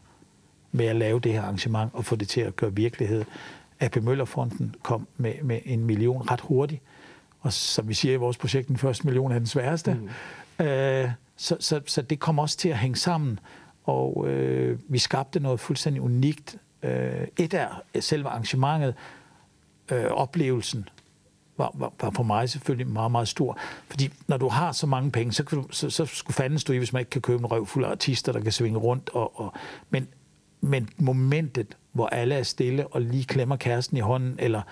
med 0.73 0.87
at 0.87 0.97
lave 0.97 1.21
det 1.21 1.33
her 1.33 1.43
arrangement 1.43 1.91
og 1.95 2.05
få 2.05 2.17
det 2.17 2.29
til 2.29 2.41
at 2.41 2.57
gøre 2.57 2.75
virkelighed. 2.75 3.25
AP 3.81 3.97
Møllerfonden 3.97 4.75
kom 4.83 5.07
med, 5.17 5.35
med 5.43 5.61
en 5.65 5.85
million 5.85 6.31
ret 6.31 6.41
hurtigt. 6.41 6.83
Og 7.41 7.53
som 7.53 7.89
vi 7.89 7.95
siger 7.95 8.15
i 8.15 8.17
vores 8.17 8.37
projekt, 8.37 8.69
den 8.69 8.77
første 8.77 9.05
million 9.05 9.33
er 9.33 9.39
den 9.39 9.47
sværeste. 9.47 9.95
Mm. 10.59 10.65
Øh, 10.65 11.11
så, 11.37 11.57
så, 11.61 11.81
så 11.87 12.03
det 12.03 12.21
kom 12.21 12.39
også 12.39 12.57
til 12.57 12.69
at 12.69 12.79
hænge 12.79 12.97
sammen, 12.97 13.41
og 13.85 14.29
øh, 14.29 14.79
vi 14.89 14.99
skabte 14.99 15.41
noget 15.41 15.61
fuldstændig 15.61 16.03
unikt. 16.03 16.57
Øh, 16.83 17.27
et 17.39 17.55
af 17.55 17.69
øh, 17.95 18.03
selve 18.03 18.29
arrangementet, 18.29 18.95
øh, 19.93 20.05
oplevelsen, 20.05 20.89
var, 21.59 21.71
var, 21.75 21.93
var 22.01 22.11
for 22.11 22.23
mig 22.23 22.51
selvfølgelig 22.51 22.87
meget, 22.87 23.11
meget 23.11 23.29
stor. 23.29 23.59
Fordi 23.89 24.11
når 24.29 24.37
du 24.37 24.49
har 24.49 24.73
så 24.73 24.87
mange 24.87 25.11
penge, 25.11 25.33
så, 25.33 25.45
kan 25.45 25.59
du, 25.59 25.67
så, 25.71 25.91
så 25.91 26.07
skulle 26.07 26.35
fanden 26.35 26.59
stå 26.59 26.73
i, 26.73 26.79
hvis 26.79 26.93
man 26.93 27.01
ikke 27.01 27.11
kan 27.11 27.23
købe 27.23 27.39
en 27.39 27.47
røv 27.47 27.67
fuld 27.67 27.85
af 27.85 27.91
artister, 27.91 28.33
der 28.33 28.41
kan 28.41 28.53
svinge 28.53 28.79
rundt. 28.79 29.11
Og, 29.13 29.41
og, 29.41 29.53
men, 29.91 30.09
men 30.61 30.89
momentet, 30.99 31.77
hvor 31.93 32.07
alle 32.07 32.35
er 32.35 32.43
stille 32.43 32.87
og 32.87 33.03
lige 33.03 33.25
klemmer 33.25 33.57
kæresten 33.57 33.97
i 33.97 34.01
hånden, 34.01 34.37
eller 34.39 34.63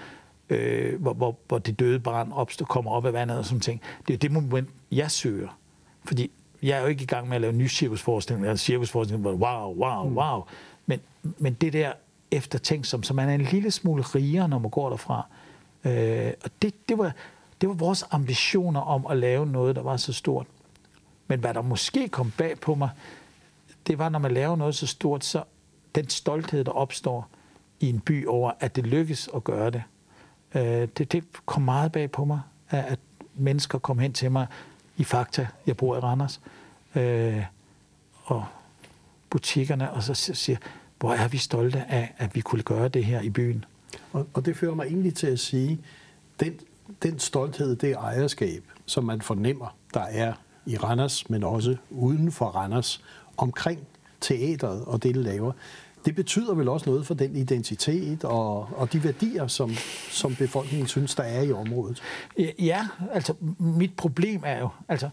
øh, 0.49 1.01
hvor, 1.01 1.13
hvor, 1.13 1.39
hvor 1.49 1.59
det 1.59 1.79
døde 1.79 2.01
barn 2.01 2.33
opstår, 2.33 2.67
kommer 2.67 2.91
op 2.91 3.07
af 3.07 3.13
vandet 3.13 3.39
og 3.39 3.45
sådan 3.45 3.61
ting, 3.61 3.81
det 4.09 4.15
er 4.15 4.19
det 4.19 4.33
moment, 4.33 4.69
jeg 4.93 5.11
søger. 5.11 5.59
Fordi 6.05 6.31
jeg 6.63 6.77
er 6.79 6.81
jo 6.81 6.87
ikke 6.87 7.03
i 7.03 7.07
gang 7.07 7.29
med 7.29 7.35
at 7.35 7.41
lave 7.41 7.53
ny 7.53 7.69
cirkusforestilling, 7.69 8.45
eller 8.45 8.57
cirkusforestilling, 8.57 9.23
hvor 9.23 9.33
wow, 9.33 9.75
wow, 9.75 10.09
mm. 10.09 10.17
wow. 10.17 10.43
Men, 10.87 11.01
men 11.39 11.55
det 11.55 11.73
der 11.73 11.93
eftertænk, 12.31 12.85
som, 12.85 13.03
så 13.03 13.15
man 13.15 13.29
er 13.29 13.35
en 13.35 13.41
lille 13.41 13.71
smule 13.71 14.03
rigere, 14.03 14.49
når 14.49 14.59
man 14.59 14.71
går 14.71 14.89
derfra. 14.89 15.27
Øh, 15.85 16.33
og 16.45 16.51
det, 16.63 16.89
det, 16.89 16.99
var, 16.99 17.13
det 17.61 17.69
var 17.69 17.75
vores 17.75 18.05
ambitioner 18.11 18.81
om 18.81 19.07
at 19.07 19.17
lave 19.17 19.47
noget, 19.47 19.77
der 19.77 19.83
var 19.83 19.97
så 19.97 20.13
stort. 20.13 20.47
Men 21.29 21.41
hvad 21.41 21.55
der 21.55 21.63
måske 21.63 22.09
kom 22.09 22.33
bag 22.39 22.61
på 22.61 22.75
mig, 22.75 22.91
det 23.87 23.99
var, 23.99 24.09
når 24.09 24.19
man 24.19 24.33
laver 24.35 24.57
noget 24.57 24.75
så 24.75 24.87
stort, 24.87 25.25
så 25.25 25.43
den 25.95 26.09
stolthed, 26.09 26.65
der 26.65 26.73
opstår 26.73 27.29
i 27.81 27.89
en 27.89 28.01
by 28.01 28.27
over, 28.27 28.53
at 28.61 28.77
det 28.77 28.87
lykkes 28.87 29.29
at 29.35 29.45
gøre 29.45 29.71
det, 29.71 29.83
øh, 30.55 30.89
det, 30.99 31.13
det 31.13 31.25
kom 31.47 31.63
meget 31.63 31.93
bag 31.93 32.11
på 32.11 32.25
mig, 32.25 32.41
at, 32.71 32.85
at 32.85 32.99
mennesker 33.35 33.79
kom 33.79 33.99
hen 33.99 34.13
til 34.13 34.31
mig 34.31 34.47
i 34.97 35.05
Fakta, 35.05 35.49
jeg 35.67 35.77
bor 35.77 35.97
i 35.97 35.99
Randers, 35.99 36.41
øh, 36.95 37.43
og 38.25 38.45
butikkerne, 39.31 39.91
og 39.91 40.03
så 40.03 40.15
siger, 40.15 40.59
hvor 40.99 41.13
er 41.13 41.29
vi 41.29 41.39
stolte 41.39 41.85
af, 41.89 42.15
at 42.19 42.35
vi 42.35 42.41
kunne 42.41 42.63
gøre 42.63 42.89
det 42.89 43.05
her 43.05 43.21
i 43.21 43.31
byen. 43.31 43.65
Og, 44.13 44.27
og 44.35 44.47
det 44.47 44.57
fører 44.57 44.75
mig 44.75 44.87
egentlig 44.87 45.15
til 45.15 45.27
at 45.27 45.41
sige, 45.41 45.81
den, 46.41 46.61
den 47.03 47.19
stolthed, 47.19 47.77
det 47.77 47.93
ejerskab, 47.93 48.65
som 48.87 49.05
man 49.05 49.23
fornemmer, 49.23 49.77
der 49.95 50.01
er 50.01 50.33
i 50.67 50.77
Randers, 50.77 51.31
men 51.31 51.45
også 51.45 51.77
uden 51.91 52.33
for 52.33 52.47
Randers, 52.47 53.05
omkring 53.37 53.81
teateret 54.21 54.85
og 54.85 55.03
det, 55.03 55.15
det 55.15 55.25
laver, 55.25 55.53
det 56.05 56.15
betyder 56.15 56.55
vel 56.55 56.69
også 56.69 56.91
noget 56.91 57.07
for 57.07 57.15
den 57.15 57.37
identitet 57.37 58.25
og, 58.25 58.69
og 58.77 58.93
de 58.93 59.05
værdier, 59.05 59.47
som, 59.47 59.71
som 60.11 60.35
befolkningen 60.35 60.89
synes, 60.89 61.15
der 61.15 61.23
er 61.23 61.43
i 61.43 61.53
området? 61.53 62.03
Ja, 62.59 62.89
altså 63.13 63.35
mit 63.59 63.97
problem 63.97 64.43
er 64.45 64.59
jo, 64.59 64.69
altså 64.89 65.09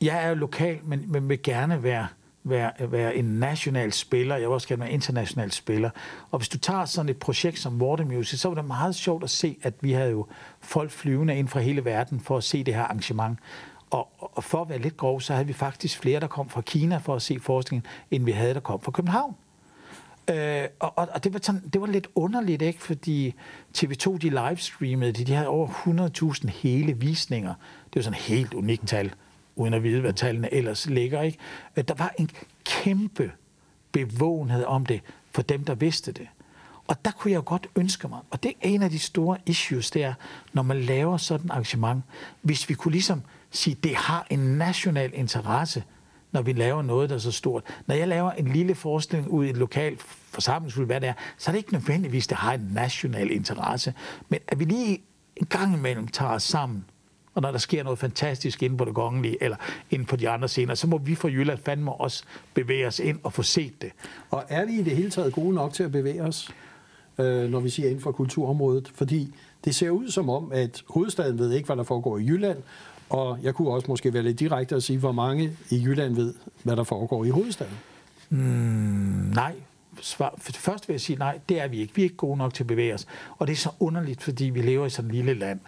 jeg 0.00 0.24
er 0.24 0.28
jo 0.28 0.34
lokal, 0.34 0.78
men, 0.84 1.04
men 1.12 1.28
vil 1.28 1.42
gerne 1.42 1.82
være 1.82 2.06
være, 2.44 2.92
være 2.92 3.16
en 3.16 3.24
national 3.24 3.92
spiller, 3.92 4.36
jeg 4.36 4.48
vil 4.48 4.54
også 4.54 4.68
gerne 4.68 4.80
være 4.80 4.92
international 4.92 5.52
spiller. 5.52 5.90
Og 6.30 6.38
hvis 6.38 6.48
du 6.48 6.58
tager 6.58 6.84
sådan 6.84 7.08
et 7.08 7.16
projekt 7.16 7.58
som 7.58 7.82
Water 7.82 8.04
Music, 8.04 8.40
så 8.40 8.48
var 8.48 8.54
det 8.54 8.64
meget 8.64 8.94
sjovt 8.94 9.24
at 9.24 9.30
se, 9.30 9.56
at 9.62 9.74
vi 9.80 9.92
havde 9.92 10.10
jo 10.10 10.26
folk 10.60 10.90
flyvende 10.90 11.36
ind 11.36 11.48
fra 11.48 11.60
hele 11.60 11.84
verden 11.84 12.20
for 12.20 12.36
at 12.36 12.44
se 12.44 12.64
det 12.64 12.74
her 12.74 12.82
arrangement. 12.82 13.38
Og, 13.90 14.08
og 14.36 14.44
for 14.44 14.62
at 14.62 14.68
være 14.68 14.78
lidt 14.78 14.96
grov, 14.96 15.20
så 15.20 15.32
havde 15.32 15.46
vi 15.46 15.52
faktisk 15.52 15.98
flere, 15.98 16.20
der 16.20 16.26
kom 16.26 16.48
fra 16.48 16.60
Kina 16.60 16.96
for 16.96 17.14
at 17.14 17.22
se 17.22 17.38
forskningen, 17.40 17.86
end 18.10 18.24
vi 18.24 18.32
havde, 18.32 18.54
der 18.54 18.60
kom 18.60 18.80
fra 18.80 18.92
København. 18.92 19.34
Øh, 20.30 20.68
og, 20.78 21.08
og 21.14 21.24
det, 21.24 21.32
var 21.32 21.40
sådan, 21.42 21.68
det 21.72 21.80
var 21.80 21.86
lidt 21.86 22.08
underligt, 22.14 22.62
ikke? 22.62 22.82
fordi 22.82 23.34
TV2 23.78 24.16
de 24.18 24.30
livestreamede 24.30 25.12
det. 25.12 25.26
De 25.26 25.32
havde 25.32 25.48
over 25.48 25.68
100.000 26.42 26.50
hele 26.50 26.92
visninger. 26.92 27.54
Det 27.84 27.96
var 27.96 28.02
sådan 28.02 28.18
et 28.18 28.22
helt 28.24 28.54
unikt 28.54 28.88
tal, 28.88 29.14
uden 29.56 29.74
at 29.74 29.82
vide, 29.82 30.00
hvad 30.00 30.12
tallene 30.12 30.54
ellers 30.54 30.86
ligger. 30.86 31.22
Ikke? 31.22 31.38
Øh, 31.76 31.84
der 31.88 31.94
var 31.94 32.14
en 32.18 32.30
kæmpe 32.64 33.32
bevågenhed 33.92 34.64
om 34.64 34.86
det 34.86 35.00
for 35.30 35.42
dem, 35.42 35.64
der 35.64 35.74
vidste 35.74 36.12
det. 36.12 36.28
Og 36.86 37.04
der 37.04 37.10
kunne 37.10 37.32
jeg 37.32 37.44
godt 37.44 37.66
ønske 37.76 38.08
mig, 38.08 38.18
og 38.30 38.42
det 38.42 38.48
er 38.48 38.54
en 38.68 38.82
af 38.82 38.90
de 38.90 38.98
store 38.98 39.38
issues, 39.46 39.90
der, 39.90 40.14
når 40.52 40.62
man 40.62 40.80
laver 40.80 41.16
sådan 41.16 41.46
et 41.46 41.50
arrangement, 41.50 42.04
hvis 42.42 42.68
vi 42.68 42.74
kunne 42.74 42.92
ligesom 42.92 43.22
sige, 43.50 43.76
det 43.82 43.96
har 43.96 44.26
en 44.30 44.38
national 44.38 45.10
interesse, 45.14 45.84
når 46.32 46.42
vi 46.42 46.52
laver 46.52 46.82
noget, 46.82 47.10
der 47.10 47.14
er 47.16 47.20
så 47.20 47.32
stort. 47.32 47.62
Når 47.86 47.94
jeg 47.94 48.08
laver 48.08 48.30
en 48.30 48.48
lille 48.48 48.74
forestilling 48.74 49.30
ud 49.30 49.44
i 49.44 49.50
et 49.50 49.56
lokalt 49.56 50.00
forsamlingshus, 50.30 50.86
hvad 50.86 51.00
det 51.00 51.08
er, 51.08 51.14
så 51.38 51.50
er 51.50 51.52
det 51.52 51.58
ikke 51.58 51.72
nødvendigvis, 51.72 52.26
det 52.26 52.36
har 52.36 52.52
en 52.52 52.70
national 52.74 53.30
interesse. 53.30 53.94
Men 54.28 54.40
at 54.48 54.58
vi 54.58 54.64
lige 54.64 55.02
en 55.36 55.46
gang 55.46 55.74
imellem 55.74 56.08
tager 56.08 56.32
os 56.32 56.42
sammen, 56.42 56.84
og 57.34 57.42
når 57.42 57.50
der 57.50 57.58
sker 57.58 57.82
noget 57.82 57.98
fantastisk 57.98 58.62
inde 58.62 58.76
på 58.76 58.84
det 58.84 58.94
kongelige, 58.94 59.42
eller 59.42 59.56
inde 59.90 60.04
på 60.04 60.16
de 60.16 60.28
andre 60.28 60.48
scener, 60.48 60.74
så 60.74 60.86
må 60.86 60.98
vi 60.98 61.14
fra 61.14 61.28
Jylland 61.28 61.58
fandme 61.64 61.92
også 61.92 62.24
bevæge 62.54 62.86
os 62.86 62.98
ind 62.98 63.18
og 63.22 63.32
få 63.32 63.42
set 63.42 63.82
det. 63.82 63.92
Og 64.30 64.44
er 64.48 64.64
vi 64.64 64.72
i 64.72 64.82
det 64.82 64.96
hele 64.96 65.10
taget 65.10 65.32
gode 65.32 65.54
nok 65.54 65.72
til 65.72 65.82
at 65.82 65.92
bevæge 65.92 66.22
os, 66.22 66.50
øh, 67.18 67.50
når 67.50 67.60
vi 67.60 67.70
siger 67.70 67.88
inden 67.88 68.02
for 68.02 68.12
kulturområdet? 68.12 68.92
Fordi 68.94 69.34
det 69.64 69.74
ser 69.74 69.90
ud 69.90 70.08
som 70.08 70.30
om, 70.30 70.52
at 70.52 70.82
hovedstaden 70.88 71.38
ved 71.38 71.52
ikke, 71.52 71.66
hvad 71.66 71.76
der 71.76 71.82
foregår 71.82 72.18
i 72.18 72.24
Jylland, 72.24 72.58
og 73.10 73.38
jeg 73.42 73.54
kunne 73.54 73.70
også 73.70 73.86
måske 73.88 74.12
være 74.12 74.22
lidt 74.22 74.40
direkte 74.40 74.76
og 74.76 74.82
sige, 74.82 74.98
hvor 74.98 75.12
mange 75.12 75.56
i 75.70 75.82
Jylland 75.84 76.14
ved, 76.14 76.34
hvad 76.62 76.76
der 76.76 76.84
foregår 76.84 77.24
i 77.24 77.30
hovedstaden. 77.30 77.74
Mm, 78.30 78.38
nej. 79.34 79.54
Svar, 80.00 80.34
først 80.38 80.88
vil 80.88 80.94
jeg 80.94 81.00
sige 81.00 81.18
nej, 81.18 81.38
det 81.48 81.60
er 81.60 81.68
vi 81.68 81.80
ikke. 81.80 81.94
Vi 81.94 82.02
er 82.02 82.04
ikke 82.04 82.16
gode 82.16 82.36
nok 82.36 82.54
til 82.54 82.62
at 82.62 82.66
bevæge 82.66 82.94
os. 82.94 83.06
Og 83.38 83.46
det 83.46 83.52
er 83.52 83.56
så 83.56 83.70
underligt, 83.80 84.22
fordi 84.22 84.44
vi 84.44 84.62
lever 84.62 84.86
i 84.86 84.90
sådan 84.90 85.10
et 85.10 85.14
lille 85.14 85.34
land. 85.34 85.60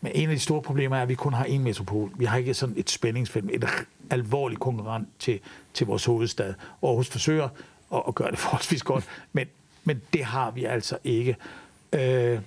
Men 0.00 0.12
en 0.14 0.30
af 0.30 0.36
de 0.36 0.40
store 0.40 0.62
problemer 0.62 0.96
er, 0.96 1.02
at 1.02 1.08
vi 1.08 1.14
kun 1.14 1.32
har 1.32 1.44
én 1.44 1.58
metropol. 1.58 2.12
Vi 2.16 2.24
har 2.24 2.38
ikke 2.38 2.54
sådan 2.54 2.74
et 2.78 2.90
spændingsfelt, 2.90 3.50
et 3.50 3.64
alvorligt 4.10 4.60
konkurrent 4.60 5.08
til, 5.18 5.40
til 5.74 5.86
vores 5.86 6.04
hovedstad. 6.04 6.54
Aarhus 6.82 7.08
forsøger 7.08 7.48
at, 7.94 8.02
at 8.08 8.14
gøre 8.14 8.30
det 8.30 8.38
forholdsvis 8.48 8.82
godt, 8.82 9.04
men, 9.32 9.46
men 9.84 10.02
det 10.12 10.24
har 10.24 10.50
vi 10.50 10.64
altså 10.64 10.98
ikke. 11.04 11.36
Øh, 11.92 12.38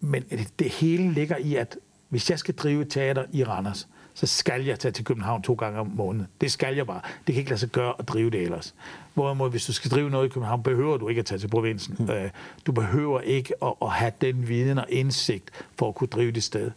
men 0.00 0.22
det, 0.30 0.48
det 0.58 0.70
hele 0.70 1.12
ligger 1.12 1.36
i, 1.36 1.54
at 1.54 1.76
hvis 2.12 2.30
jeg 2.30 2.38
skal 2.38 2.54
drive 2.54 2.82
et 2.82 2.90
teater 2.90 3.24
i 3.32 3.44
Randers, 3.44 3.88
så 4.14 4.26
skal 4.26 4.64
jeg 4.64 4.78
tage 4.78 4.92
til 4.92 5.04
København 5.04 5.42
to 5.42 5.54
gange 5.54 5.80
om 5.80 5.86
måneden. 5.86 6.28
Det 6.40 6.52
skal 6.52 6.76
jeg 6.76 6.86
bare. 6.86 7.00
Det 7.26 7.34
kan 7.34 7.40
ikke 7.40 7.50
lade 7.50 7.60
sig 7.60 7.68
gøre 7.68 7.94
at 7.98 8.08
drive 8.08 8.30
det 8.30 8.42
ellers. 8.42 8.74
Hvorimod, 9.14 9.50
hvis 9.50 9.66
du 9.66 9.72
skal 9.72 9.90
drive 9.90 10.10
noget 10.10 10.26
i 10.26 10.28
København, 10.28 10.62
behøver 10.62 10.96
du 10.96 11.08
ikke 11.08 11.18
at 11.18 11.26
tage 11.26 11.38
til 11.38 11.48
provinsen. 11.48 11.96
Mm. 11.98 12.10
Øh, 12.10 12.30
du 12.66 12.72
behøver 12.72 13.20
ikke 13.20 13.54
at, 13.64 13.74
at 13.82 13.90
have 13.90 14.12
den 14.20 14.48
viden 14.48 14.78
og 14.78 14.86
indsigt 14.88 15.50
for 15.78 15.88
at 15.88 15.94
kunne 15.94 16.08
drive 16.08 16.30
det 16.30 16.42
sted. 16.42 16.70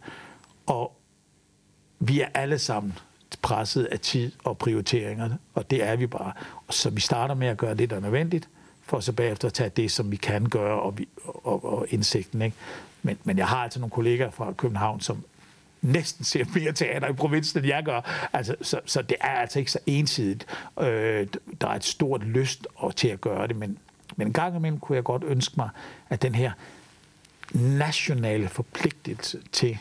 Og 0.66 0.96
vi 1.98 2.20
er 2.20 2.28
alle 2.34 2.58
sammen 2.58 2.98
presset 3.42 3.84
af 3.84 4.00
tid 4.00 4.32
og 4.44 4.58
prioriteringer, 4.58 5.30
og 5.54 5.70
det 5.70 5.82
er 5.82 5.96
vi 5.96 6.06
bare. 6.06 6.32
Så 6.70 6.90
vi 6.90 7.00
starter 7.00 7.34
med 7.34 7.46
at 7.46 7.56
gøre 7.56 7.74
det, 7.74 7.90
der 7.90 7.96
er 7.96 8.00
nødvendigt, 8.00 8.48
for 8.82 9.00
så 9.00 9.12
bagefter 9.12 9.48
at 9.48 9.54
tage 9.54 9.70
det, 9.76 9.90
som 9.90 10.10
vi 10.10 10.16
kan 10.16 10.46
gøre, 10.48 10.80
og, 10.80 10.98
vi, 10.98 11.08
og, 11.24 11.64
og 11.64 11.86
indsigten. 11.90 12.42
Ikke? 12.42 12.56
Men, 13.06 13.18
men 13.24 13.38
jeg 13.38 13.46
har 13.46 13.56
altså 13.56 13.80
nogle 13.80 13.90
kollegaer 13.90 14.30
fra 14.30 14.52
København, 14.52 15.00
som 15.00 15.24
næsten 15.82 16.24
ser 16.24 16.44
mere 16.54 16.72
teater 16.72 17.08
i 17.08 17.12
provinsen, 17.12 17.58
end 17.58 17.66
jeg 17.66 17.84
gør. 17.84 18.28
Altså, 18.32 18.56
så, 18.62 18.80
så 18.84 19.02
det 19.02 19.16
er 19.20 19.28
altså 19.28 19.58
ikke 19.58 19.70
så 19.70 19.78
ensidigt. 19.86 20.46
Øh, 20.80 21.26
der 21.60 21.68
er 21.68 21.74
et 21.74 21.84
stort 21.84 22.24
lyst 22.24 22.66
til 22.96 23.08
at 23.08 23.20
gøre 23.20 23.46
det, 23.48 23.56
men, 23.56 23.78
men 24.16 24.26
en 24.26 24.32
gang 24.32 24.56
imellem 24.56 24.80
kunne 24.80 24.96
jeg 24.96 25.04
godt 25.04 25.24
ønske 25.24 25.54
mig, 25.56 25.68
at 26.08 26.22
den 26.22 26.34
her 26.34 26.52
nationale 27.54 28.48
forpligtelse 28.48 29.40
til 29.52 29.78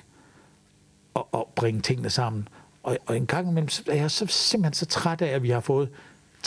at, 1.15 1.23
at 1.33 1.43
bringe 1.55 1.81
tingene 1.81 2.09
sammen. 2.09 2.47
Og, 2.83 2.97
og 3.05 3.17
en 3.17 3.27
gang 3.27 3.49
imellem 3.49 3.69
er 3.87 3.95
jeg 3.95 4.11
så, 4.11 4.27
simpelthen 4.27 4.73
så 4.73 4.85
træt 4.85 5.21
af, 5.21 5.27
at 5.27 5.43
vi 5.43 5.49
har 5.49 5.59
fået 5.59 5.89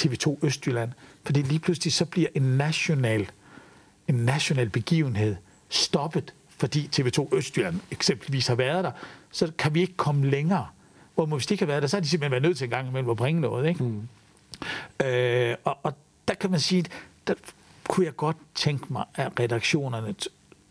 TV2 0.00 0.36
Østjylland, 0.42 0.92
fordi 1.24 1.42
lige 1.42 1.58
pludselig 1.58 1.92
så 1.92 2.04
bliver 2.04 2.28
en 2.34 2.42
national, 2.42 3.30
en 4.08 4.14
national 4.14 4.70
begivenhed 4.70 5.36
stoppet 5.68 6.34
fordi 6.58 6.88
TV2 6.96 7.28
Østjylland 7.36 7.80
eksempelvis 7.90 8.46
har 8.46 8.54
været 8.54 8.84
der, 8.84 8.90
så 9.30 9.52
kan 9.58 9.74
vi 9.74 9.80
ikke 9.80 9.96
komme 9.96 10.30
længere. 10.30 10.66
Hvor 11.14 11.26
hvis 11.26 11.46
de 11.46 11.54
ikke 11.54 11.64
har 11.64 11.66
været 11.66 11.82
der, 11.82 11.88
så 11.88 11.96
har 11.96 12.00
de 12.00 12.08
simpelthen 12.08 12.30
været 12.30 12.42
nødt 12.42 12.58
til 12.58 12.64
en 12.64 12.70
gang 12.70 12.88
imellem 12.88 13.10
at 13.10 13.16
bringe 13.16 13.40
noget. 13.40 13.68
Ikke? 13.68 13.84
Mm. 13.84 14.08
Øh, 15.06 15.56
og, 15.64 15.78
og 15.82 15.92
der 16.28 16.34
kan 16.34 16.50
man 16.50 16.60
sige, 16.60 16.84
der 17.26 17.34
kunne 17.88 18.06
jeg 18.06 18.16
godt 18.16 18.36
tænke 18.54 18.92
mig, 18.92 19.04
at 19.14 19.40
redaktionerne 19.40 20.14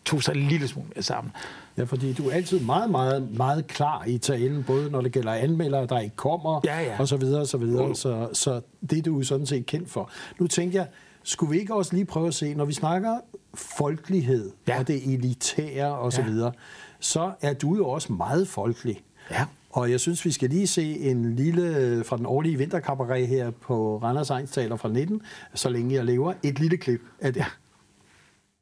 tog 0.06 0.24
sig 0.24 0.36
en 0.36 0.48
lille 0.48 0.68
smule 0.68 0.88
mere 0.96 1.04
sammen. 1.04 1.34
Ja, 1.78 1.84
fordi 1.84 2.14
du 2.14 2.30
er 2.30 2.34
altid 2.34 2.60
meget, 2.60 2.90
meget, 2.90 3.32
meget 3.32 3.68
klar 3.68 4.06
i 4.06 4.18
talen, 4.18 4.64
både 4.64 4.92
når 4.92 5.02
det 5.02 5.12
gælder 5.12 5.34
anmeldere, 5.34 5.86
der 5.86 6.00
ikke 6.00 6.16
kommer, 6.16 6.62
ja, 6.66 6.80
ja. 6.80 7.00
og 7.00 7.08
så 7.08 7.18
videre, 7.18 7.42
og 7.42 7.48
så 7.48 7.58
videre. 7.58 7.96
Så, 7.96 8.30
så 8.34 8.62
det 8.90 8.98
er 8.98 9.02
du 9.02 9.24
sådan 9.24 9.46
set 9.46 9.66
kendt 9.66 9.90
for. 9.90 10.10
Nu 10.40 10.48
tænker 10.48 10.80
jeg, 10.80 10.88
skulle 11.28 11.52
vi 11.52 11.60
ikke 11.60 11.76
også 11.76 11.94
lige 11.94 12.06
prøve 12.06 12.28
at 12.28 12.34
se, 12.34 12.54
når 12.54 12.66
vi 12.66 12.74
snakker 12.74 13.20
folkelighed 13.54 14.52
ja. 14.68 14.80
og 14.80 14.88
det 14.88 15.14
elitære 15.14 15.98
og 15.98 16.14
så 16.14 16.22
ja. 16.22 16.28
videre, 16.28 16.52
så 17.00 17.32
er 17.42 17.54
du 17.54 17.76
jo 17.76 17.90
også 17.90 18.14
meget 18.14 18.48
folkelig. 18.48 19.04
Ja. 19.32 19.46
Og 19.70 19.92
jeg 19.92 20.00
synes, 20.00 20.26
vi 20.26 20.32
skal 20.32 20.50
lige 20.50 20.68
se 20.68 21.00
en 21.00 21.36
lille 21.36 22.04
fra 22.04 22.18
den 22.18 22.26
årlige 22.26 22.58
vinterkabaret 22.58 23.28
her 23.28 23.52
på 23.52 23.98
Randers 23.98 24.30
Egnstaler 24.30 24.76
fra 24.76 24.90
19, 24.90 25.22
så 25.54 25.70
længe 25.70 25.96
jeg 25.96 26.06
lever. 26.06 26.34
Et 26.44 26.60
lille 26.60 26.78
klip 26.78 27.02
af 27.20 27.34
det. 27.34 27.46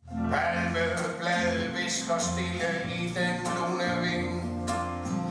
Palmeblad 0.10 1.84
visker 1.84 2.18
stille 2.18 2.72
i 2.96 3.08
den 3.08 3.36
lune 3.56 3.90
vind. 4.04 4.42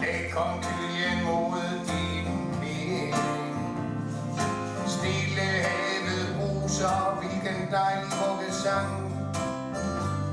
Læg 0.00 0.30
kom 0.32 0.64
dejlig 7.74 8.12
vuggesang 8.20 8.92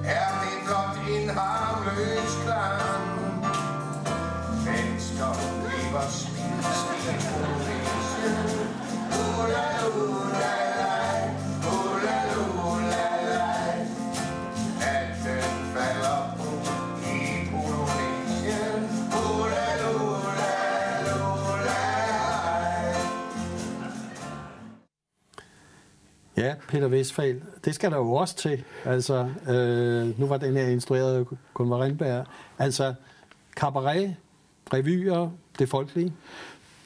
Er 0.06 0.30
det 0.42 0.58
blot 0.66 0.96
en 1.10 1.30
harmløs 1.38 2.11
Peter 26.72 26.88
Vestfald, 26.88 27.42
det 27.66 27.76
skal 27.76 27.92
der 27.92 27.98
jo 27.98 28.14
også 28.14 28.36
til. 28.36 28.64
Altså, 28.86 29.30
øh, 29.50 30.20
nu 30.20 30.28
var 30.28 30.38
den 30.38 30.58
her 30.58 30.68
instrueret 30.68 31.28
Gunvar 31.54 31.84
Rindberg. 31.84 32.26
Altså, 32.60 32.94
cabaret, 33.56 34.16
revyer, 34.74 35.30
det 35.60 35.70
folkelige? 35.70 36.14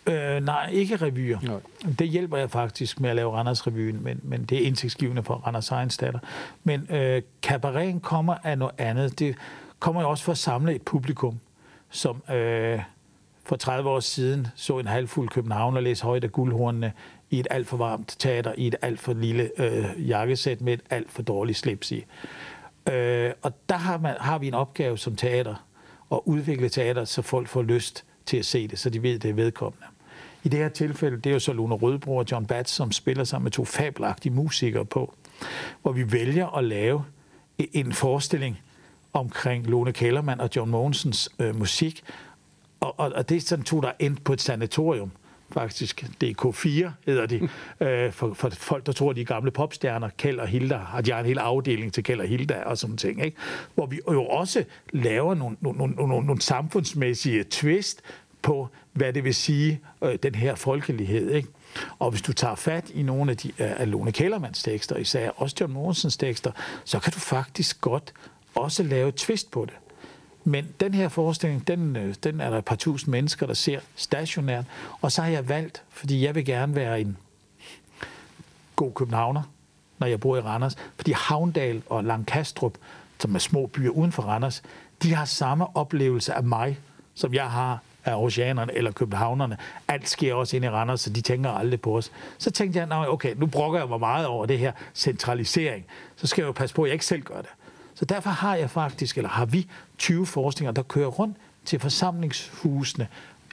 Øh, 0.08 0.44
nej, 0.44 0.70
ikke 0.72 0.96
revyer. 0.96 1.40
Nej. 1.42 1.60
Det 2.00 2.08
hjælper 2.08 2.38
jeg 2.38 2.50
faktisk 2.50 3.00
med 3.00 3.10
at 3.10 3.16
lave 3.16 3.32
Randers 3.32 3.68
Revyen, 3.68 4.04
men, 4.04 4.20
men 4.24 4.44
det 4.46 4.62
er 4.62 4.68
indsigtsgivende 4.68 5.24
for 5.24 5.34
Randers 5.34 5.72
Egenstatter. 5.72 6.20
Men 6.64 6.88
øh, 6.90 7.22
cabareten 7.42 8.00
kommer 8.00 8.36
af 8.44 8.58
noget 8.58 8.76
andet. 8.78 9.20
Det 9.20 9.36
kommer 9.80 10.02
jo 10.02 10.10
også 10.10 10.24
for 10.24 10.32
at 10.32 10.38
samle 10.38 10.76
et 10.76 10.82
publikum, 10.82 11.40
som 11.90 12.24
øh, 12.34 12.80
for 13.44 13.56
30 13.56 13.90
år 13.90 14.00
siden 14.00 14.48
så 14.56 14.80
en 14.80 14.88
halvfuld 14.88 15.30
København 15.30 15.78
og 15.78 15.84
læse 15.84 16.04
højt 16.04 16.24
af 16.24 16.32
guldhornene 16.32 16.94
i 17.36 17.40
et 17.40 17.48
alt 17.50 17.68
for 17.68 17.78
varmt 17.78 18.16
teater, 18.20 18.54
i 18.58 18.68
et 18.68 18.76
alt 18.82 19.00
for 19.00 19.14
lille 19.14 19.52
øh, 19.58 20.10
jakkesæt 20.10 20.62
med 20.62 20.74
et 20.74 20.82
alt 20.90 21.12
for 21.12 21.22
dårligt 21.22 21.58
slips 21.58 21.92
i. 21.92 22.06
Øh, 22.92 23.32
og 23.42 23.54
der 23.70 23.76
har, 23.76 23.98
man, 23.98 24.16
har 24.20 24.38
vi 24.38 24.48
en 24.48 24.54
opgave 24.54 24.98
som 24.98 25.16
teater, 25.16 25.56
at 26.12 26.20
udvikle 26.26 26.70
teater, 26.70 27.06
så 27.06 27.22
folk 27.22 27.48
får 27.48 27.62
lyst 27.62 28.06
til 28.26 28.38
at 28.38 28.46
se 28.46 28.68
det, 28.68 28.80
så 28.80 28.90
de 28.90 29.04
ved, 29.04 29.20
det 29.20 29.30
er 29.30 29.34
vedkommende. 29.34 29.86
I 30.44 30.50
det 30.50 30.60
her 30.60 30.70
tilfælde, 30.70 31.18
det 31.18 31.26
er 31.26 31.34
jo 31.34 31.40
så 31.40 31.54
Lone 31.54 31.76
Rødbro 31.76 32.18
og 32.18 32.26
John 32.32 32.46
Batts, 32.46 32.72
som 32.72 32.92
spiller 32.92 33.24
sammen 33.24 33.44
med 33.44 33.52
to 33.52 33.66
fabelagtige 33.66 34.34
musikere 34.34 34.86
på, 34.86 35.14
hvor 35.82 35.92
vi 35.92 36.12
vælger 36.12 36.58
at 36.58 36.64
lave 36.64 37.06
e-, 37.62 37.70
en 37.74 37.94
forestilling 37.94 38.62
omkring 39.14 39.68
Lone 39.68 39.94
Kellermann 39.94 40.42
og 40.42 40.50
John 40.56 40.72
Mogensens 40.72 41.30
øh, 41.40 41.60
musik, 41.60 42.04
og, 42.80 43.00
og, 43.00 43.12
og 43.16 43.30
det 43.30 43.38
er 43.38 43.42
sådan 43.42 43.66
to, 43.66 43.82
der 43.82 43.92
endte 44.00 44.22
på 44.22 44.34
et 44.34 44.42
sanatorium, 44.42 45.12
faktisk. 45.52 46.04
DK4 46.24 46.90
hedder 47.06 47.26
de, 47.26 47.50
øh, 47.86 48.12
for, 48.12 48.34
for 48.34 48.50
folk, 48.50 48.86
der 48.86 48.92
tror, 48.92 49.14
de 49.14 49.22
er 49.22 49.26
gamle 49.26 49.52
popstjerner, 49.52 50.10
Kjeld 50.18 50.40
og 50.40 50.48
Hilda, 50.48 50.80
og 50.94 51.06
de 51.06 51.12
har 51.12 51.20
en 51.20 51.26
hel 51.26 51.40
afdeling 51.40 51.94
til 51.94 52.04
Kjeld 52.04 52.20
og 52.20 52.28
Hilda 52.28 52.62
og 52.66 52.78
sådan 52.78 52.98
ting, 52.98 53.26
ikke? 53.26 53.38
hvor 53.76 53.86
vi 53.86 54.00
jo 54.12 54.26
også 54.26 54.64
laver 54.94 55.36
nogle, 55.36 55.58
nogle, 55.62 55.78
nogle, 55.78 55.96
nogle, 55.96 56.26
nogle 56.26 56.42
samfundsmæssige 56.42 57.44
twist 57.44 58.02
på, 58.42 58.68
hvad 58.94 59.14
det 59.14 59.24
vil 59.24 59.36
sige, 59.36 59.80
øh, 60.04 60.18
den 60.24 60.36
her 60.36 60.56
folkelighed. 60.56 61.32
Ikke? 61.32 61.48
Og 62.00 62.12
hvis 62.12 62.22
du 62.22 62.34
tager 62.34 62.56
fat 62.56 62.90
i 62.90 63.04
nogle 63.04 63.32
af 63.32 63.38
de 63.38 63.52
af 63.58 63.92
Lone 63.92 64.12
Kellermans 64.12 64.64
tekster, 64.64 64.98
især 64.98 65.30
også 65.30 65.56
John 65.60 65.74
Morsens 65.74 66.18
tekster, 66.18 66.52
så 66.84 67.00
kan 67.00 67.14
du 67.14 67.20
faktisk 67.20 67.82
godt 67.82 68.14
også 68.56 68.84
lave 68.84 69.10
et 69.10 69.16
twist 69.16 69.52
på 69.52 69.66
det. 69.66 69.74
Men 70.48 70.68
den 70.80 70.94
her 70.94 71.10
forestilling, 71.10 71.68
den, 71.68 71.96
øh, 71.96 72.16
den 72.24 72.42
er 72.42 72.50
der 72.50 72.58
et 72.58 72.66
par 72.66 72.76
tusind 72.76 73.12
mennesker, 73.12 73.46
der 73.48 73.54
ser 73.54 73.80
stationært. 73.96 74.66
Og 75.02 75.12
så 75.12 75.22
har 75.22 75.30
jeg 75.30 75.50
valgt, 75.50 75.84
fordi 75.90 76.26
jeg 76.26 76.36
vil 76.36 76.46
gerne 76.46 76.76
være 76.76 77.02
en 77.02 77.18
god 78.76 78.92
københavner, 78.92 79.42
når 80.00 80.08
jeg 80.08 80.20
bor 80.20 80.38
i 80.38 80.42
Randers. 80.42 80.76
Fordi 80.96 81.12
Havndal 81.12 81.82
og 81.90 82.04
Lancastrup, 82.04 82.78
som 83.20 83.36
er 83.36 83.40
små 83.40 83.68
byer 83.68 83.90
uden 83.90 84.12
for 84.12 84.24
Randers, 84.24 84.64
de 85.04 85.14
har 85.14 85.26
samme 85.26 85.78
oplevelse 85.78 86.34
af 86.34 86.44
mig, 86.44 86.80
som 87.16 87.34
jeg 87.34 87.52
har 87.52 87.80
af 88.06 88.16
oceanerne 88.16 88.74
eller 88.74 88.92
københavnerne. 88.92 89.58
Alt 89.88 90.10
sker 90.10 90.34
også 90.34 90.56
ind 90.56 90.66
i 90.66 90.70
Randers, 90.70 91.02
så 91.02 91.10
de 91.10 91.22
tænker 91.22 91.50
aldrig 91.50 91.82
på 91.82 91.98
os. 91.98 92.12
Så 92.38 92.52
tænkte 92.52 92.80
jeg, 92.80 92.92
okay, 92.92 93.36
nu 93.38 93.46
brokker 93.46 93.80
jeg 93.80 93.90
mig 93.90 94.00
meget 94.00 94.28
over 94.28 94.46
det 94.46 94.60
her 94.60 94.72
centralisering. 94.94 95.86
Så 96.16 96.28
skal 96.28 96.42
jeg 96.42 96.48
jo 96.48 96.52
passe 96.52 96.76
på, 96.76 96.84
at 96.84 96.88
jeg 96.88 96.94
ikke 96.94 97.06
selv 97.06 97.22
gør 97.22 97.42
det. 97.42 97.50
Så 97.96 98.06
derfor 98.06 98.30
har 98.30 98.56
jeg 98.56 98.70
faktisk, 98.70 99.18
eller 99.18 99.30
har 99.30 99.46
vi 99.46 99.68
20 99.98 100.26
forskninger, 100.26 100.72
der 100.72 100.84
kører 100.84 101.08
rundt 101.08 101.38
til 101.66 101.80
forsamlingshusene 101.80 103.08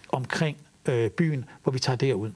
omkring 0.08 0.56
øh, 0.88 1.11
byen, 1.11 1.44
hvor 1.62 1.72
vi 1.72 1.78
tager 1.78 1.96
derud. 1.96 2.30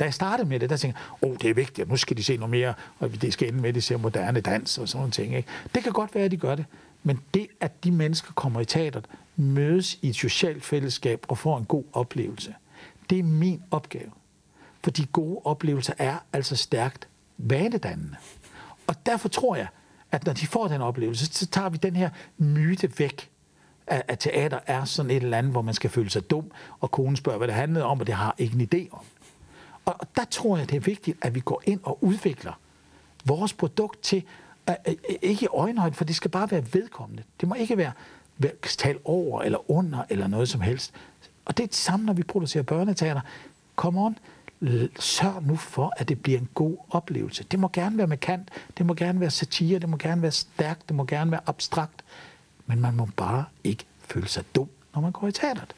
Da 0.00 0.04
jeg 0.04 0.14
startede 0.14 0.48
med 0.48 0.60
det, 0.60 0.70
der 0.70 0.76
tænkte 0.76 1.00
jeg, 1.22 1.30
oh, 1.30 1.36
det 1.36 1.50
er 1.50 1.54
vigtigt, 1.54 1.88
nu 1.88 1.96
skal 1.96 2.16
de 2.16 2.24
se 2.24 2.36
noget 2.36 2.50
mere, 2.50 2.74
og 2.98 3.22
det 3.22 3.32
skal 3.32 3.48
ende 3.48 3.60
med, 3.60 3.68
at 3.68 3.74
de 3.74 3.80
ser 3.80 3.96
moderne 3.96 4.40
dans 4.40 4.78
og 4.78 4.88
sådan 4.88 4.98
nogle 4.98 5.12
ting. 5.12 5.36
Ikke? 5.36 5.48
Det 5.74 5.82
kan 5.82 5.92
godt 5.92 6.14
være, 6.14 6.24
at 6.24 6.30
de 6.30 6.36
gør 6.36 6.54
det, 6.54 6.64
men 7.02 7.20
det, 7.34 7.46
at 7.60 7.84
de 7.84 7.90
mennesker 7.90 8.32
kommer 8.32 8.60
i 8.60 8.64
teateret, 8.64 9.06
mødes 9.36 9.98
i 10.02 10.08
et 10.08 10.16
socialt 10.16 10.64
fællesskab 10.64 11.24
og 11.28 11.38
får 11.38 11.58
en 11.58 11.64
god 11.64 11.84
oplevelse, 11.92 12.54
det 13.10 13.18
er 13.18 13.22
min 13.22 13.62
opgave. 13.70 14.10
For 14.82 14.90
de 14.90 15.06
gode 15.06 15.40
oplevelser 15.44 15.94
er 15.98 16.16
altså 16.32 16.56
stærkt 16.56 17.08
vanedannende. 17.38 18.16
Og 18.86 19.06
derfor 19.06 19.28
tror 19.28 19.56
jeg, 19.56 19.66
at 20.12 20.26
når 20.26 20.32
de 20.32 20.46
får 20.46 20.68
den 20.68 20.80
oplevelse, 20.80 21.26
så 21.26 21.46
tager 21.46 21.68
vi 21.68 21.76
den 21.76 21.96
her 21.96 22.10
myte 22.38 22.98
væk, 22.98 23.30
at, 23.86 24.02
at 24.08 24.18
teater 24.18 24.58
er 24.66 24.84
sådan 24.84 25.10
et 25.10 25.22
eller 25.22 25.38
andet, 25.38 25.52
hvor 25.52 25.62
man 25.62 25.74
skal 25.74 25.90
føle 25.90 26.10
sig 26.10 26.30
dum, 26.30 26.50
og 26.80 26.90
konen 26.90 27.16
spørger, 27.16 27.38
hvad 27.38 27.48
det 27.48 27.54
handlede 27.54 27.84
om, 27.84 28.00
og 28.00 28.06
det 28.06 28.14
har 28.14 28.34
ikke 28.38 28.54
en 28.54 28.68
idé 28.74 28.96
om. 28.96 29.04
Og, 29.84 29.96
og 29.98 30.06
der 30.16 30.24
tror 30.24 30.56
jeg, 30.56 30.70
det 30.70 30.76
er 30.76 30.80
vigtigt, 30.80 31.18
at 31.22 31.34
vi 31.34 31.40
går 31.40 31.62
ind 31.64 31.80
og 31.82 32.04
udvikler 32.04 32.52
vores 33.24 33.52
produkt 33.52 34.02
til, 34.02 34.24
at, 34.66 34.76
at, 34.84 34.96
ikke 35.22 35.44
i 35.44 35.48
øjenhøjde, 35.54 35.94
for 35.94 36.04
det 36.04 36.16
skal 36.16 36.30
bare 36.30 36.50
være 36.50 36.64
vedkommende. 36.72 37.22
Det 37.40 37.48
må 37.48 37.54
ikke 37.54 37.76
være, 37.76 37.92
være 38.38 38.52
tal 38.62 38.98
over 39.04 39.42
eller 39.42 39.70
under 39.70 40.04
eller 40.10 40.26
noget 40.26 40.48
som 40.48 40.60
helst. 40.60 40.94
Og 41.44 41.56
det 41.56 41.62
er 41.62 41.66
det 41.66 41.76
samme, 41.76 42.06
når 42.06 42.12
vi 42.12 42.22
producerer 42.22 42.62
børneteater. 42.62 43.20
Come 43.76 44.00
on, 44.00 44.18
sørg 44.98 45.42
nu 45.46 45.56
for, 45.56 45.92
at 45.96 46.08
det 46.08 46.22
bliver 46.22 46.38
en 46.38 46.48
god 46.54 46.76
oplevelse. 46.90 47.44
Det 47.44 47.58
må 47.58 47.70
gerne 47.72 47.98
være 47.98 48.06
med 48.06 48.16
kant, 48.16 48.48
det 48.78 48.86
må 48.86 48.94
gerne 48.94 49.20
være 49.20 49.30
satire, 49.30 49.78
det 49.78 49.88
må 49.88 49.96
gerne 49.96 50.22
være 50.22 50.30
stærkt, 50.30 50.88
det 50.88 50.96
må 50.96 51.04
gerne 51.04 51.30
være 51.30 51.40
abstrakt, 51.46 52.04
men 52.66 52.80
man 52.80 52.96
må 52.96 53.08
bare 53.16 53.44
ikke 53.64 53.84
føle 54.00 54.28
sig 54.28 54.44
dum, 54.54 54.68
når 54.94 55.00
man 55.00 55.12
går 55.12 55.28
i 55.28 55.32
teateret. 55.32 55.74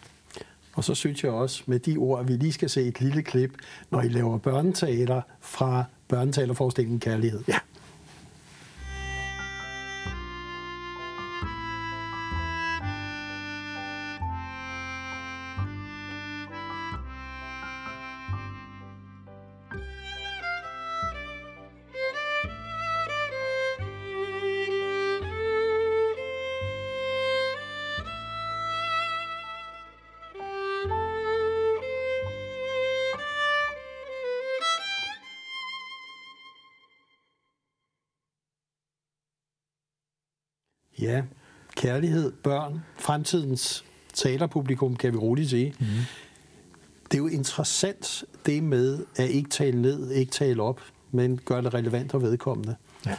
Og 0.74 0.84
så 0.84 0.94
synes 0.94 1.24
jeg 1.24 1.32
også 1.32 1.62
med 1.66 1.78
de 1.78 1.96
ord, 1.96 2.20
at 2.20 2.28
vi 2.28 2.32
lige 2.32 2.52
skal 2.52 2.70
se 2.70 2.82
et 2.82 3.00
lille 3.00 3.22
klip, 3.22 3.54
når 3.90 4.02
I 4.02 4.08
laver 4.08 4.38
børneteater 4.38 5.22
fra 5.40 5.84
børneteaterforestillingen 6.08 7.00
Kærlighed. 7.00 7.44
Ja, 7.48 7.58
kærlighed, 41.84 42.32
børn, 42.32 42.84
fremtidens 42.96 43.84
teaterpublikum, 44.14 44.96
kan 44.96 45.12
vi 45.12 45.18
roligt 45.18 45.50
sige. 45.50 45.74
Mm. 45.80 45.86
Det 47.04 47.14
er 47.14 47.18
jo 47.18 47.26
interessant, 47.26 48.24
det 48.46 48.62
med 48.62 49.04
at 49.16 49.28
ikke 49.28 49.50
tale 49.50 49.82
ned, 49.82 50.10
ikke 50.10 50.32
tale 50.32 50.62
op, 50.62 50.80
men 51.10 51.40
gøre 51.44 51.62
det 51.62 51.74
relevant 51.74 52.14
og 52.14 52.22
vedkommende. 52.22 52.76
Ja. 53.06 53.16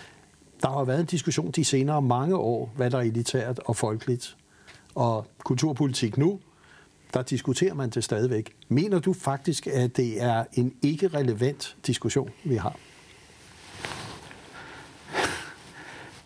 Der 0.61 0.69
har 0.69 0.83
været 0.83 0.99
en 0.99 1.05
diskussion 1.05 1.51
de 1.51 1.65
senere 1.65 2.01
mange 2.01 2.35
år, 2.35 2.73
hvad 2.75 2.91
der 2.91 2.97
er 2.97 3.01
elitært 3.01 3.59
og 3.65 3.75
folkeligt. 3.75 4.37
Og 4.95 5.27
kulturpolitik 5.43 6.17
nu, 6.17 6.39
der 7.13 7.21
diskuterer 7.21 7.73
man 7.73 7.89
det 7.89 8.03
stadigvæk. 8.03 8.55
Mener 8.67 8.99
du 8.99 9.13
faktisk, 9.13 9.67
at 9.67 9.97
det 9.97 10.21
er 10.23 10.43
en 10.53 10.73
ikke 10.81 11.07
relevant 11.07 11.75
diskussion, 11.87 12.29
vi 12.43 12.55
har? 12.55 12.75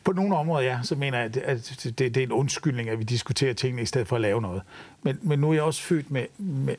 På 0.09 0.13
nogle 0.13 0.35
områder, 0.35 0.65
ja, 0.65 0.79
så 0.83 0.95
mener 0.95 1.17
jeg, 1.17 1.37
at 1.43 1.75
det, 1.83 1.99
det, 1.99 2.15
det 2.15 2.17
er 2.17 2.23
en 2.23 2.31
undskyldning, 2.31 2.89
at 2.89 2.99
vi 2.99 3.03
diskuterer 3.03 3.53
tingene 3.53 3.81
i 3.81 3.85
stedet 3.85 4.07
for 4.07 4.15
at 4.15 4.21
lave 4.21 4.41
noget. 4.41 4.61
Men, 5.03 5.19
men 5.21 5.39
nu 5.39 5.49
er 5.49 5.53
jeg 5.53 5.63
også 5.63 5.81
født 5.81 6.11
med, 6.11 6.25
med, 6.37 6.75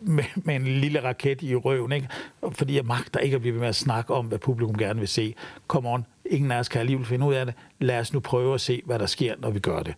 med, 0.00 0.24
med 0.34 0.56
en 0.56 0.64
lille 0.64 1.04
raket 1.04 1.42
i 1.42 1.54
røven, 1.54 1.92
ikke? 1.92 2.08
fordi 2.52 2.76
jeg 2.76 2.84
magter 2.84 3.20
ikke 3.20 3.34
at 3.34 3.40
blive 3.40 3.54
ved 3.54 3.60
med 3.60 3.68
at 3.68 3.76
snakke 3.76 4.14
om, 4.14 4.26
hvad 4.26 4.38
publikum 4.38 4.78
gerne 4.78 4.98
vil 4.98 5.08
se. 5.08 5.34
Kom 5.66 5.86
on, 5.86 6.06
ingen 6.24 6.52
af 6.52 6.58
os 6.58 6.68
kan 6.68 6.80
alligevel 6.80 7.06
finde 7.06 7.26
ud 7.26 7.34
af 7.34 7.46
det. 7.46 7.54
Lad 7.78 7.98
os 7.98 8.12
nu 8.12 8.20
prøve 8.20 8.54
at 8.54 8.60
se, 8.60 8.82
hvad 8.84 8.98
der 8.98 9.06
sker, 9.06 9.34
når 9.38 9.50
vi 9.50 9.58
gør 9.58 9.82
det. 9.82 9.94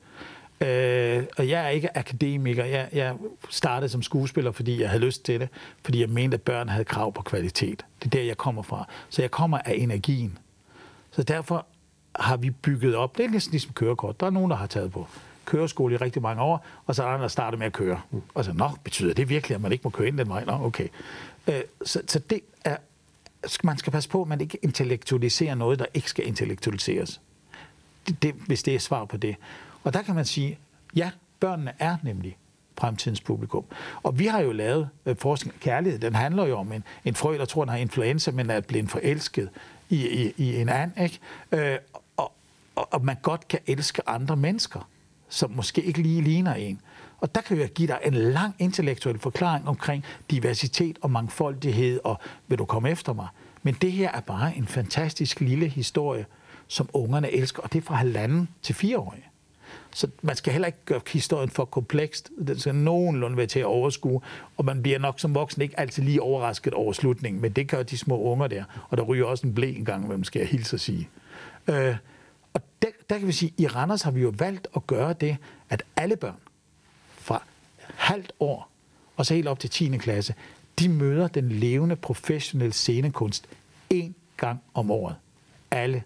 Øh, 0.66 1.24
og 1.38 1.48
jeg 1.48 1.64
er 1.64 1.68
ikke 1.68 1.98
akademiker. 1.98 2.64
Jeg, 2.64 2.88
jeg 2.92 3.14
startede 3.50 3.88
som 3.88 4.02
skuespiller, 4.02 4.52
fordi 4.52 4.80
jeg 4.80 4.88
havde 4.88 5.04
lyst 5.04 5.24
til 5.24 5.40
det, 5.40 5.48
fordi 5.84 6.00
jeg 6.00 6.08
mente, 6.08 6.34
at 6.34 6.42
børn 6.42 6.68
havde 6.68 6.84
krav 6.84 7.12
på 7.12 7.22
kvalitet. 7.22 7.84
Det 7.98 8.06
er 8.06 8.10
der, 8.10 8.22
jeg 8.22 8.36
kommer 8.36 8.62
fra. 8.62 8.88
Så 9.08 9.22
jeg 9.22 9.30
kommer 9.30 9.58
af 9.58 9.74
energien. 9.74 10.38
Så 11.10 11.22
derfor 11.22 11.66
har 12.16 12.36
vi 12.36 12.50
bygget 12.50 12.96
op. 12.96 13.16
Det 13.16 13.24
er 13.24 13.30
næsten 13.30 13.50
ligesom 13.50 13.72
kørekort. 13.72 14.20
Der 14.20 14.26
er 14.26 14.30
nogen, 14.30 14.50
der 14.50 14.56
har 14.56 14.66
taget 14.66 14.92
på 14.92 15.06
køreskole 15.44 15.94
i 15.94 15.96
rigtig 15.96 16.22
mange 16.22 16.42
år, 16.42 16.66
og 16.86 16.94
så 16.94 17.02
er 17.02 17.06
andre, 17.06 17.22
der 17.22 17.28
starter 17.28 17.58
med 17.58 17.66
at 17.66 17.72
køre. 17.72 18.00
Og 18.34 18.44
så, 18.44 18.52
nå, 18.52 18.70
betyder 18.84 19.14
det 19.14 19.28
virkelig, 19.28 19.54
at 19.54 19.60
man 19.60 19.72
ikke 19.72 19.82
må 19.84 19.90
køre 19.90 20.08
ind 20.08 20.18
den 20.18 20.28
vej? 20.28 20.44
Nå, 20.44 20.52
okay. 20.52 20.88
Øh, 21.46 21.62
så, 21.84 22.02
så 22.06 22.18
det 22.18 22.40
er, 22.64 22.76
man 23.64 23.78
skal 23.78 23.92
passe 23.92 24.08
på, 24.08 24.22
at 24.22 24.28
man 24.28 24.40
ikke 24.40 24.58
intellektualiserer 24.62 25.54
noget, 25.54 25.78
der 25.78 25.86
ikke 25.94 26.10
skal 26.10 26.26
intellektualiseres. 26.26 27.20
Det, 28.08 28.22
det, 28.22 28.34
hvis 28.46 28.62
det 28.62 28.74
er 28.74 28.78
svar 28.78 29.04
på 29.04 29.16
det. 29.16 29.36
Og 29.84 29.94
der 29.94 30.02
kan 30.02 30.14
man 30.14 30.24
sige, 30.24 30.58
ja, 30.96 31.10
børnene 31.40 31.72
er 31.78 31.96
nemlig 32.02 32.36
fremtidens 32.78 33.20
publikum. 33.20 33.64
Og 34.02 34.18
vi 34.18 34.26
har 34.26 34.40
jo 34.40 34.52
lavet 34.52 34.88
øh, 35.06 35.16
forskning. 35.16 35.60
Kærlighed, 35.60 35.98
den 36.00 36.14
handler 36.14 36.46
jo 36.46 36.58
om 36.58 36.72
en, 36.72 36.84
en 37.04 37.14
frø, 37.14 37.38
der 37.38 37.44
tror, 37.44 37.64
den 37.64 37.70
har 37.70 37.76
influenza, 37.76 38.30
men 38.30 38.50
er 38.50 38.60
blevet 38.60 38.90
forelsket 38.90 39.48
i, 39.88 40.08
i, 40.08 40.32
i 40.36 40.56
en 40.60 40.68
and. 40.68 40.92
Ikke? 41.02 41.18
Øh, 41.52 41.78
og, 42.80 42.88
og 42.92 43.04
man 43.04 43.16
godt 43.22 43.48
kan 43.48 43.60
elske 43.66 44.08
andre 44.08 44.36
mennesker, 44.36 44.88
som 45.28 45.50
måske 45.50 45.82
ikke 45.82 46.02
lige 46.02 46.22
ligner 46.22 46.54
en. 46.54 46.80
Og 47.18 47.34
der 47.34 47.40
kan 47.40 47.58
jeg 47.58 47.68
give 47.68 47.88
dig 47.88 47.98
en 48.04 48.14
lang 48.14 48.54
intellektuel 48.58 49.18
forklaring 49.18 49.68
omkring 49.68 50.04
diversitet 50.30 50.98
og 51.02 51.10
mangfoldighed, 51.10 52.00
og 52.04 52.18
vil 52.48 52.58
du 52.58 52.64
komme 52.64 52.90
efter 52.90 53.12
mig? 53.12 53.28
Men 53.62 53.74
det 53.74 53.92
her 53.92 54.10
er 54.10 54.20
bare 54.20 54.56
en 54.56 54.66
fantastisk 54.66 55.40
lille 55.40 55.68
historie, 55.68 56.26
som 56.68 56.88
ungerne 56.92 57.32
elsker, 57.32 57.62
og 57.62 57.72
det 57.72 57.78
er 57.78 57.82
fra 57.82 57.94
halvanden 57.94 58.48
til 58.62 58.74
fireårige. 58.74 59.24
Så 59.90 60.08
man 60.22 60.36
skal 60.36 60.52
heller 60.52 60.66
ikke 60.66 60.84
gøre 60.84 61.00
historien 61.12 61.50
for 61.50 61.64
komplekst. 61.64 62.30
Den 62.46 62.58
skal 62.58 62.74
nogenlunde 62.74 63.36
være 63.36 63.46
til 63.46 63.60
at 63.60 63.66
overskue, 63.66 64.20
og 64.56 64.64
man 64.64 64.82
bliver 64.82 64.98
nok 64.98 65.20
som 65.20 65.34
voksen 65.34 65.62
ikke 65.62 65.80
altid 65.80 66.02
lige 66.02 66.22
overrasket 66.22 66.74
over 66.74 66.92
slutningen, 66.92 67.42
men 67.42 67.52
det 67.52 67.68
gør 67.68 67.82
de 67.82 67.98
små 67.98 68.18
unger 68.20 68.46
der, 68.46 68.64
og 68.88 68.96
der 68.96 69.02
ryger 69.02 69.24
også 69.24 69.46
en 69.46 69.54
blæ 69.54 69.70
en 69.70 69.84
gang, 69.84 70.06
hvem 70.06 70.24
skal 70.24 70.40
jeg 70.40 70.48
hilse 70.48 70.76
at 70.76 70.80
sige. 70.80 71.08
Øh, 71.68 71.96
og 72.54 72.60
der, 72.82 72.88
der 73.10 73.18
kan 73.18 73.26
vi 73.26 73.32
sige, 73.32 73.52
at 73.58 73.60
i 73.60 73.66
Randers 73.66 74.02
har 74.02 74.10
vi 74.10 74.20
jo 74.20 74.32
valgt 74.38 74.68
at 74.76 74.86
gøre 74.86 75.12
det, 75.12 75.36
at 75.70 75.82
alle 75.96 76.16
børn 76.16 76.36
fra 77.18 77.42
halvt 77.94 78.32
år 78.40 78.70
og 79.16 79.26
så 79.26 79.34
helt 79.34 79.48
op 79.48 79.58
til 79.58 79.70
10. 79.70 79.96
klasse, 79.96 80.34
de 80.78 80.88
møder 80.88 81.28
den 81.28 81.48
levende 81.48 81.96
professionelle 81.96 82.72
scenekunst 82.72 83.46
en 83.90 84.14
gang 84.36 84.60
om 84.74 84.90
året. 84.90 85.16
Alle. 85.70 86.02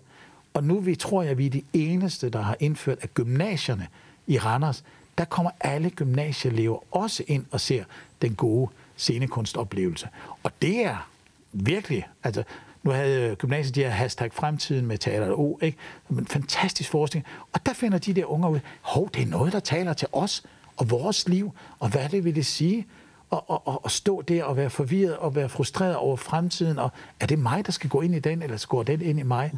Og 0.55 0.65
nu 0.65 0.81
vi 0.81 0.95
tror 0.95 1.23
jeg, 1.23 1.31
at 1.31 1.39
vi 1.39 1.47
er 1.47 1.51
de 1.51 1.63
eneste, 1.73 2.31
der 2.31 2.41
har 2.41 2.57
indført, 2.61 2.99
at 3.01 3.15
gymnasierne 3.15 3.89
i 4.27 4.39
Randers, 4.39 4.85
der 5.19 5.25
kommer 5.25 5.51
alle 5.61 5.91
gymnasieelever 5.91 6.95
også 6.97 7.25
ind 7.27 7.47
og 7.51 7.61
ser 7.61 7.85
den 8.23 8.35
gode 8.35 8.71
scenekunstoplevelse. 8.97 10.09
Og 10.43 10.53
det 10.63 10.85
er 10.85 11.09
virkelig, 11.53 12.09
altså 12.23 12.45
nu 12.85 12.91
havde 12.91 13.31
øh, 13.31 13.37
gymnasiet 13.37 13.75
de 13.75 13.81
her 13.81 13.91
hashtag 13.91 14.33
fremtiden 14.33 14.87
med 14.87 14.99
Teater 14.99 15.33
O, 15.33 15.59
ikke? 15.63 15.79
En 16.11 16.27
fantastisk 16.27 16.91
forskning. 16.91 17.27
Og 17.53 17.67
der 17.67 17.73
finder 17.73 17.99
de 17.99 18.15
der 18.15 18.25
unger 18.25 18.49
ud, 18.49 18.61
hov, 18.81 19.11
det 19.15 19.23
er 19.23 19.27
noget, 19.27 19.53
der 19.53 19.61
taler 19.61 19.93
til 19.93 20.09
os 20.13 20.43
og 20.77 20.91
vores 20.91 21.29
liv, 21.29 21.53
og 21.79 21.89
hvad 21.89 22.09
det 22.09 22.25
vil 22.25 22.35
det 22.35 22.47
sige 22.47 22.87
at, 23.33 23.41
og, 23.47 23.69
og, 23.69 23.85
og 23.85 23.91
stå 23.91 24.23
der 24.23 24.45
og 24.45 24.57
være 24.57 24.71
forvirret 24.71 25.17
og 25.17 25.35
være 25.35 25.49
frustreret 25.49 25.97
over 25.97 26.17
fremtiden, 26.17 26.79
og 26.79 26.91
er 27.21 27.27
det 27.27 27.39
mig, 27.39 27.67
der 27.67 27.73
skal 27.73 27.91
gå 27.91 28.01
ind 28.01 28.15
i 28.15 28.19
den, 28.19 28.43
eller 28.43 28.57
skal 28.57 28.87
den 28.87 29.01
ind 29.01 29.19
i 29.19 29.23
mig? 29.23 29.53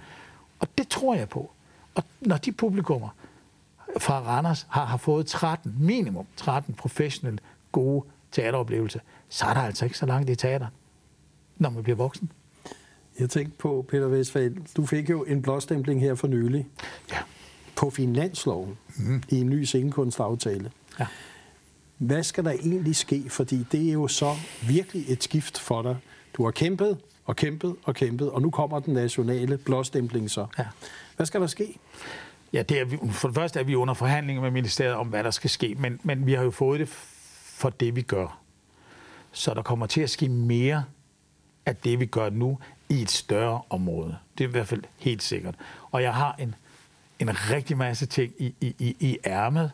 Og 0.58 0.68
det 0.78 0.88
tror 0.88 1.14
jeg 1.14 1.28
på. 1.28 1.50
Og 1.94 2.02
når 2.20 2.36
de 2.36 2.52
publikummer 2.52 3.08
fra 3.98 4.20
Randers 4.20 4.66
har, 4.70 4.84
har 4.84 4.96
fået 4.96 5.26
13, 5.26 5.76
minimum 5.78 6.26
13 6.36 6.74
professionelle, 6.74 7.38
gode 7.72 8.04
teateroplevelser, 8.32 9.00
så 9.28 9.46
er 9.46 9.54
der 9.54 9.60
altså 9.60 9.84
ikke 9.84 9.98
så 9.98 10.06
langt 10.06 10.30
i 10.30 10.34
teater, 10.34 10.66
når 11.56 11.70
man 11.70 11.82
bliver 11.82 11.96
voksen. 11.96 12.30
Jeg 13.20 13.30
tænkte 13.30 13.58
på, 13.58 13.84
Peter 13.88 14.06
Vestfald, 14.06 14.56
du 14.76 14.86
fik 14.86 15.10
jo 15.10 15.24
en 15.24 15.42
blåstempling 15.42 16.00
her 16.00 16.14
for 16.14 16.26
nylig. 16.28 16.66
Ja. 17.12 17.18
På 17.76 17.90
finansloven 17.90 18.78
mm. 18.96 19.22
i 19.28 19.40
en 19.40 19.50
ny 19.50 19.64
scenekunstaftale. 19.64 20.70
Ja. 21.00 21.06
Hvad 21.98 22.22
skal 22.22 22.44
der 22.44 22.50
egentlig 22.50 22.96
ske? 22.96 23.24
Fordi 23.30 23.66
det 23.72 23.88
er 23.88 23.92
jo 23.92 24.08
så 24.08 24.34
virkelig 24.68 25.04
et 25.08 25.22
skift 25.24 25.58
for 25.58 25.82
dig. 25.82 25.96
Du 26.36 26.44
har 26.44 26.50
kæmpet 26.50 26.98
og 27.24 27.36
kæmpet 27.36 27.76
og 27.82 27.94
kæmpet, 27.94 28.30
og 28.30 28.42
nu 28.42 28.50
kommer 28.50 28.80
den 28.80 28.94
nationale 28.94 29.58
blåstempling 29.58 30.30
så. 30.30 30.46
Ja. 30.58 30.64
Hvad 31.16 31.26
skal 31.26 31.40
der 31.40 31.46
ske? 31.46 31.78
Ja, 32.52 32.62
det 32.62 32.80
er, 32.80 32.84
vi- 32.84 32.98
for 33.10 33.28
det 33.28 33.34
første 33.34 33.60
er 33.60 33.64
vi 33.64 33.74
under 33.74 33.94
forhandlinger 33.94 34.42
med 34.42 34.50
ministeriet 34.50 34.94
om, 34.94 35.06
hvad 35.06 35.24
der 35.24 35.30
skal 35.30 35.50
ske, 35.50 35.74
men, 35.78 36.00
men 36.02 36.26
vi 36.26 36.32
har 36.32 36.42
jo 36.42 36.50
fået 36.50 36.80
det 36.80 36.88
for 37.44 37.70
det, 37.70 37.96
vi 37.96 38.02
gør. 38.02 38.40
Så 39.32 39.54
der 39.54 39.62
kommer 39.62 39.86
til 39.86 40.00
at 40.00 40.10
ske 40.10 40.28
mere 40.28 40.84
af 41.66 41.76
det, 41.76 42.00
vi 42.00 42.06
gør 42.06 42.30
nu, 42.30 42.58
i 42.88 43.02
et 43.02 43.10
større 43.10 43.60
område. 43.70 44.16
Det 44.38 44.44
er 44.44 44.48
i 44.48 44.50
hvert 44.50 44.68
fald 44.68 44.82
helt 44.96 45.22
sikkert. 45.22 45.54
Og 45.90 46.02
jeg 46.02 46.14
har 46.14 46.36
en, 46.38 46.54
en 47.18 47.30
rigtig 47.50 47.76
masse 47.76 48.06
ting 48.06 48.32
i, 48.38 48.54
i, 48.60 48.74
i, 48.78 48.96
i 49.00 49.18
ærmet. 49.26 49.70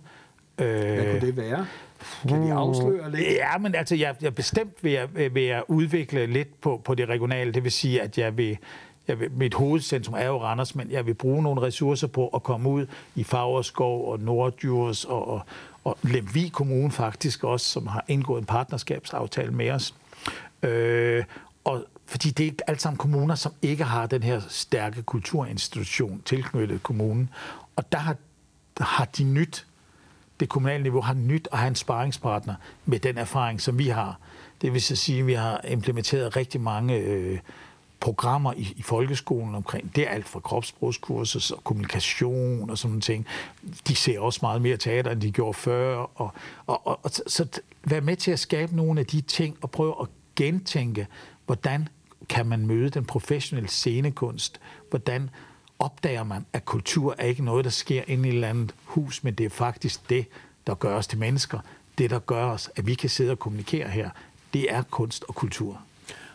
Hvad 0.57 0.67
Øh, 0.67 1.11
kunne 1.11 1.21
det 1.21 1.37
være? 1.37 1.67
Kan 2.29 2.43
de 2.43 2.53
afsløre 2.53 3.11
lidt? 3.11 3.29
Ja, 3.29 3.59
men 3.59 3.75
altså, 3.75 3.95
jeg, 3.95 4.15
jeg 4.23 4.35
bestemt 4.35 4.85
vil 4.85 4.93
jeg, 4.93 5.35
vil 5.35 5.43
jeg 5.43 5.63
udvikle 5.69 6.27
lidt 6.27 6.61
på, 6.61 6.81
på 6.85 6.95
det 6.95 7.09
regionale. 7.09 7.53
Det 7.53 7.65
vil 7.65 7.73
sige, 7.73 8.03
at 8.03 8.19
jeg 8.19 8.37
vil, 8.37 8.59
jeg 9.09 9.21
vil, 9.21 9.31
mit 9.33 9.55
hovedcentrum 9.55 10.15
er 10.15 10.27
jo 10.27 10.43
Randers, 10.43 10.75
men 10.75 10.91
jeg 10.91 11.07
vil 11.07 11.15
bruge 11.15 11.43
nogle 11.43 11.63
ressourcer 11.63 12.07
på 12.07 12.29
at 12.29 12.43
komme 12.43 12.69
ud 12.69 12.87
i 13.15 13.25
Fagerskov 13.25 14.13
og 14.13 14.21
Nordjurs 14.21 15.05
og, 15.05 15.29
og, 15.29 15.41
og 15.85 15.99
Lemvig 16.03 16.53
Kommune 16.53 16.91
faktisk 16.91 17.45
også, 17.45 17.67
som 17.67 17.87
har 17.87 18.05
indgået 18.09 18.41
en 18.41 18.47
partnerskabsaftale 18.47 19.51
med 19.51 19.71
os. 19.71 19.95
Øh, 20.63 21.25
og 21.65 21.85
fordi 22.13 22.31
det 22.31 22.47
er 22.49 22.53
alt 22.67 22.83
sammen 22.83 22.99
kommuner, 22.99 23.35
som 23.35 23.53
ikke 23.63 23.85
har 23.85 24.07
den 24.07 24.23
her 24.23 24.41
stærke 24.49 25.03
kulturinstitution 25.03 26.23
tilknyttet 26.25 26.83
kommunen. 26.83 27.31
Og 27.77 27.93
der 27.93 27.99
har, 27.99 28.17
der 28.79 28.85
har 28.85 29.05
de 29.05 29.25
nyt 29.25 29.67
det 30.41 30.49
kommunale 30.49 30.83
niveau 30.83 31.01
har 31.01 31.15
nyt 31.15 31.49
at 31.53 31.59
have 31.59 31.69
en 31.69 31.75
sparringspartner 31.75 32.55
med 32.85 32.99
den 32.99 33.19
erfaring, 33.19 33.61
som 33.61 33.79
vi 33.79 33.89
har. 33.89 34.19
Det 34.63 34.73
vil 34.73 34.83
så 34.83 34.97
sige, 34.97 35.21
at 35.21 35.27
vi 35.27 35.33
har 35.33 35.61
implementeret 35.69 36.37
rigtig 36.37 36.61
mange 36.61 36.97
øh, 36.97 37.39
programmer 38.01 38.53
i, 38.53 38.75
i 38.77 38.83
folkeskolen 38.83 39.55
omkring. 39.55 39.97
Det 39.97 40.07
er 40.07 40.11
alt 40.11 40.29
fra 40.29 40.41
kropsprogskurser 40.41 41.57
og 41.57 41.65
kommunikation 41.65 42.71
og 42.71 42.79
sådan 42.79 42.91
nogle 42.91 43.01
ting. 43.01 43.27
De 43.89 43.95
ser 43.95 44.21
også 44.21 44.39
meget 44.43 44.63
mere 44.63 44.77
teater, 44.77 45.11
end 45.11 45.21
de 45.21 45.31
gjorde 45.31 45.55
før. 45.55 45.97
Og, 45.97 46.33
og, 46.67 46.87
og, 46.87 47.01
og 47.03 47.11
så, 47.11 47.23
så 47.27 47.47
vær 47.85 48.01
med 48.01 48.17
til 48.17 48.31
at 48.31 48.39
skabe 48.39 48.77
nogle 48.77 49.01
af 49.01 49.07
de 49.07 49.21
ting 49.21 49.57
og 49.63 49.71
prøve 49.71 49.95
at 50.01 50.09
gentænke, 50.37 51.07
hvordan 51.47 51.89
kan 52.29 52.47
man 52.47 52.67
møde 52.67 52.91
den 52.91 53.05
professionelle 53.05 53.69
scenekunst? 53.69 54.61
Hvordan 54.91 55.31
opdager 55.79 56.25
man, 56.25 56.47
at 56.53 56.65
kultur 56.65 57.15
er 57.19 57.27
ikke 57.27 57.45
noget, 57.45 57.65
der 57.65 57.71
sker 57.71 58.03
inde 58.07 58.29
i 58.29 58.31
et 58.31 58.35
eller 58.35 58.49
andet 58.49 58.75
hus, 58.85 59.25
men 59.25 59.35
det 59.35 59.47
er 59.47 59.51
faktisk 59.51 60.11
det, 60.11 60.27
der 60.67 60.75
gør 60.75 60.97
os 60.97 61.07
til 61.07 61.19
mennesker. 61.19 61.59
Det, 61.99 62.11
der 62.11 62.19
gør 62.19 62.45
os, 62.45 62.71
at 62.77 62.87
vi 62.87 62.95
kan 62.95 63.11
sidde 63.11 63.31
og 63.31 63.39
kommunikere 63.39 63.89
her, 63.89 64.11
det 64.53 64.73
er 64.73 64.83
kunst 64.83 65.25
og 65.29 65.35
kultur. 65.35 65.81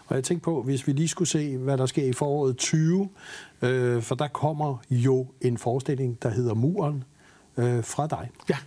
Og 0.08 0.16
jeg 0.16 0.24
tænkte 0.24 0.44
på, 0.44 0.62
hvis 0.62 0.88
vi 0.88 0.92
lige 0.94 1.08
skulle 1.08 1.28
se, 1.28 1.58
hvad 1.58 1.78
der 1.78 1.86
sker 1.86 2.06
i 2.06 2.14
foråret 2.14 2.58
20, 2.58 3.10
øh, 3.62 4.02
for 4.02 4.16
der 4.16 4.28
kommer 4.28 4.78
jo 4.90 5.28
en 5.42 5.58
forestilling, 5.58 6.22
der 6.22 6.30
hedder 6.30 6.54
Muren, 6.54 7.04
øh, 7.58 7.84
fra 7.84 8.08
dig. 8.08 8.30
Ja. 8.50 8.58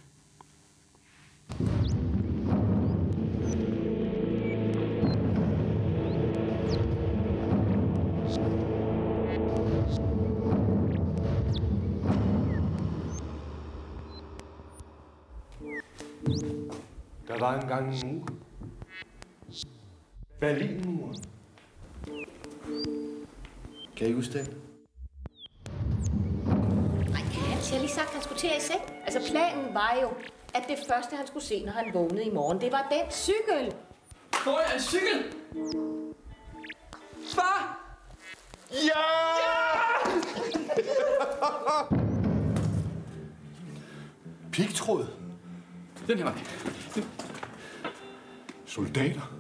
Der 17.29 17.39
var 17.39 17.61
engang 17.61 17.95
en 17.95 18.13
mur. 18.13 18.29
Berlinmuren. 20.41 21.25
Kan 23.97 24.09
I 24.09 24.13
huske 24.13 24.33
det? 24.33 24.57
Nej, 27.11 27.21
Hans, 27.23 27.71
jeg 27.71 27.79
har 27.79 27.81
lige 27.81 27.89
sagt, 27.93 28.07
at 28.07 28.13
han 28.13 28.23
skulle 28.23 28.39
til 28.39 28.47
at 28.47 28.57
i 28.57 28.61
seng. 28.61 28.81
Altså, 29.05 29.33
planen 29.33 29.75
var 29.75 29.99
jo, 30.03 30.09
at 30.55 30.63
det 30.69 30.79
første, 30.89 31.17
han 31.17 31.27
skulle 31.27 31.45
se, 31.45 31.65
når 31.65 31.73
han 31.73 31.95
vågnede 31.95 32.25
i 32.25 32.31
morgen, 32.31 32.61
det 32.61 32.73
var 32.73 32.89
den 32.91 33.11
cykel. 33.11 33.75
Får 34.35 34.61
jeg 34.61 34.75
en 34.75 34.83
cykel? 34.83 35.35
Far! 37.35 37.81
Pigtråd. 44.53 45.20
Den 46.11 46.19
her 46.19 46.25
vej. 46.25 46.35
Soldater. 48.67 49.33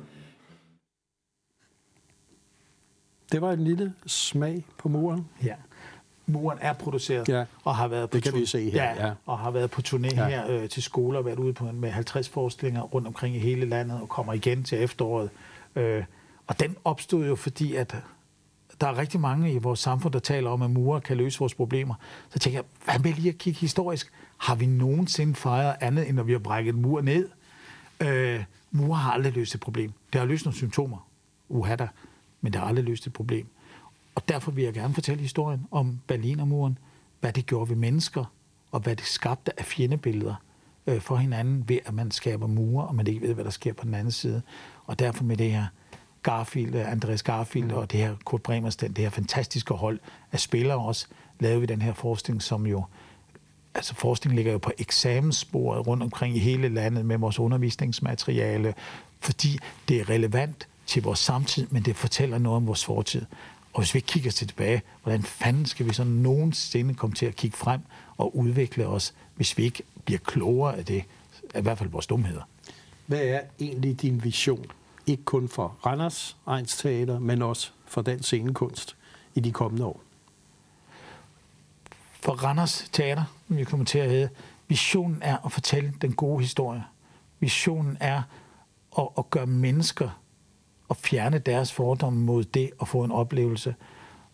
Det 3.33 3.41
var 3.41 3.53
en 3.53 3.65
lille 3.65 3.95
smag 4.07 4.65
på 4.79 4.89
muren. 4.89 5.29
ja. 5.45 5.55
Muren 6.27 6.59
er 6.61 6.73
produceret 6.73 7.29
Ja, 7.29 7.45
og 7.65 7.77
har 7.77 7.89
været 7.89 8.11
på 8.11 8.17
det 8.17 8.25
kan 8.25 8.35
vi 8.35 8.47
se 8.47 8.71
her, 8.71 8.83
Ja, 8.85 9.07
ja. 9.07 9.13
og 9.27 9.39
har 9.39 9.51
været 9.51 9.71
på 9.71 9.81
turné 9.87 10.15
Ja. 10.15 10.29
her 10.29 10.51
øh, 10.51 10.69
til 10.69 10.83
skoler 10.83 11.23
været 11.23 11.39
ude 11.39 11.53
på 11.53 11.65
en, 11.69 11.81
med 11.81 11.91
50 11.91 12.29
forestillinger 12.29 12.83
rundt 12.83 13.07
omkring 13.07 13.37
i 13.37 13.39
hele 13.39 13.67
landet 13.67 14.01
og 14.01 14.09
kommer 14.09 14.33
igen 14.33 14.65
til 14.65 14.83
efteråret. 14.83 15.31
Øh, 15.77 16.05
og 16.47 16.61
den 16.61 16.77
opstod 16.85 17.27
jo 17.27 17.35
fordi, 17.37 17.75
at 17.75 17.97
der 18.81 18.87
er 18.87 18.99
rigtig 18.99 19.21
mange 19.21 19.53
i 19.53 19.59
vores 19.59 19.81
samfund, 19.81 20.13
der 20.13 20.19
taler 20.19 20.51
om, 20.51 20.63
at 20.63 20.71
murer 20.71 21.01
kan 21.01 21.17
løse 21.17 21.39
vores 21.39 21.55
problemer. 21.55 21.95
Så 22.29 22.39
tænker 22.39 22.59
jeg, 22.59 22.65
hvad 22.85 22.99
med 22.99 23.13
lige 23.15 23.29
at 23.29 23.39
kigge 23.39 23.61
historisk? 23.61 24.13
Har 24.41 24.55
vi 24.55 24.67
nogensinde 24.67 25.35
fejret 25.35 25.77
andet, 25.81 26.09
end 26.09 26.17
når 26.17 26.23
vi 26.23 26.33
har 26.33 26.39
brækket 26.39 26.75
en 26.75 26.83
mur 26.83 27.01
ned? 27.01 27.29
Øh, 28.01 28.45
mur 28.71 28.95
har 28.95 29.13
aldrig 29.13 29.33
løst 29.33 29.55
et 29.55 29.61
problem. 29.61 29.93
Det 30.13 30.19
har 30.21 30.27
løst 30.27 30.45
nogle 30.45 30.57
symptomer, 30.57 31.09
uha 31.49 31.77
da, 31.77 31.89
men 32.41 32.53
det 32.53 32.61
har 32.61 32.69
aldrig 32.69 32.85
løst 32.85 33.07
et 33.07 33.13
problem. 33.13 33.47
Og 34.15 34.29
derfor 34.29 34.51
vil 34.51 34.65
jeg 34.65 34.73
gerne 34.73 34.95
fortælle 34.95 35.23
historien 35.23 35.67
om 35.71 36.01
Berlinermuren, 36.07 36.79
hvad 37.21 37.33
det 37.33 37.47
gjorde 37.47 37.69
ved 37.69 37.77
mennesker, 37.77 38.25
og 38.73 38.81
hvad 38.81 38.97
det 38.97 39.07
skabte 39.07 39.61
af 39.61 39.65
fjendebilleder 39.65 40.35
øh, 40.87 41.01
for 41.01 41.17
hinanden, 41.17 41.69
ved 41.69 41.79
at 41.85 41.95
man 41.95 42.11
skaber 42.11 42.47
mure, 42.47 42.87
og 42.87 42.95
man 42.95 43.07
ikke 43.07 43.21
ved, 43.21 43.35
hvad 43.35 43.45
der 43.45 43.51
sker 43.51 43.73
på 43.73 43.85
den 43.85 43.95
anden 43.95 44.13
side. 44.13 44.43
Og 44.87 44.99
derfor 44.99 45.25
med 45.25 45.37
det 45.37 45.51
her 45.51 45.67
Garfield, 46.23 46.75
øh, 46.75 46.93
Andreas 46.93 47.23
Garfield 47.23 47.69
mm. 47.69 47.75
og 47.75 47.93
det 47.93 48.01
her 48.01 48.17
Kurt 48.25 48.43
Bremersten, 48.43 48.93
det 48.93 49.05
her 49.05 49.11
fantastiske 49.11 49.75
hold 49.75 49.99
af 50.33 50.41
spillere 50.41 50.79
også, 50.79 51.07
lavede 51.41 51.61
vi 51.61 51.67
den 51.67 51.83
her 51.83 51.95
forskning, 51.95 52.43
som 52.43 52.67
jo 52.67 52.85
altså 53.75 53.95
forskning 53.95 54.37
ligger 54.37 54.53
jo 54.53 54.59
på 54.59 54.73
eksamenssporet 54.79 55.87
rundt 55.87 56.03
omkring 56.03 56.37
i 56.37 56.39
hele 56.39 56.69
landet 56.69 57.07
med 57.07 57.19
vores 57.19 57.39
undervisningsmateriale, 57.39 58.75
fordi 59.21 59.59
det 59.89 60.01
er 60.01 60.09
relevant 60.09 60.69
til 60.87 61.03
vores 61.03 61.19
samtid, 61.19 61.67
men 61.71 61.83
det 61.83 61.97
fortæller 61.97 62.39
noget 62.39 62.57
om 62.57 62.67
vores 62.67 62.85
fortid. 62.85 63.23
Og 63.73 63.81
hvis 63.81 63.95
vi 63.95 63.99
ikke 63.99 64.07
kigger 64.07 64.31
til 64.31 64.49
tilbage, 64.49 64.83
hvordan 65.03 65.23
fanden 65.23 65.67
skal 65.67 65.87
vi 65.87 65.93
så 65.93 66.05
nogensinde 66.05 66.95
komme 66.95 67.17
til 67.17 67.27
at 67.27 67.37
kigge 67.37 67.57
frem 67.57 67.81
og 68.17 68.37
udvikle 68.37 68.87
os, 68.87 69.15
hvis 69.35 69.59
vi 69.59 69.63
ikke 69.63 69.83
bliver 70.05 70.19
klogere 70.19 70.77
af 70.77 70.85
det, 70.85 71.05
i 71.57 71.61
hvert 71.61 71.79
fald 71.79 71.91
vores 71.91 72.07
dumheder. 72.07 72.43
Hvad 73.07 73.21
er 73.21 73.41
egentlig 73.61 74.03
din 74.03 74.25
vision? 74.25 74.67
Ikke 75.07 75.23
kun 75.25 75.49
for 75.49 75.77
Randers 75.87 76.37
Ejns 76.47 76.77
Teater, 76.77 77.19
men 77.19 77.43
også 77.43 77.71
for 77.87 78.03
den 78.03 78.23
scenekunst 78.23 78.97
i 79.35 79.41
de 79.41 79.53
kommende 79.53 79.85
år. 79.85 80.01
For 82.21 82.33
Randers 82.33 82.85
Teater, 82.93 83.25
som 83.51 83.57
vi 83.57 83.65
kommer 83.65 83.87
til 83.87 83.99
at 83.99 84.11
hedde, 84.11 84.29
visionen 84.69 85.23
er 85.23 85.47
at 85.47 85.53
fortælle 85.53 85.93
den 86.03 86.13
gode 86.13 86.41
historie. 86.41 86.85
Visionen 87.41 87.97
er 88.01 88.23
at, 88.99 89.09
at 89.19 89.31
gøre 89.31 89.47
mennesker 89.47 90.21
og 90.89 90.97
fjerne 90.97 91.39
deres 91.39 91.73
fordomme 91.73 92.21
mod 92.21 92.45
det 92.45 92.71
og 92.79 92.89
få 92.89 93.05
en 93.05 93.11
oplevelse. 93.13 93.75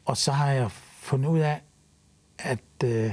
Og 0.05 0.17
så 0.17 0.33
har 0.33 0.51
jeg 0.51 0.71
fundet 0.71 1.29
ud 1.29 1.39
af, 1.39 1.63
at 2.39 2.85
øh, 2.85 3.13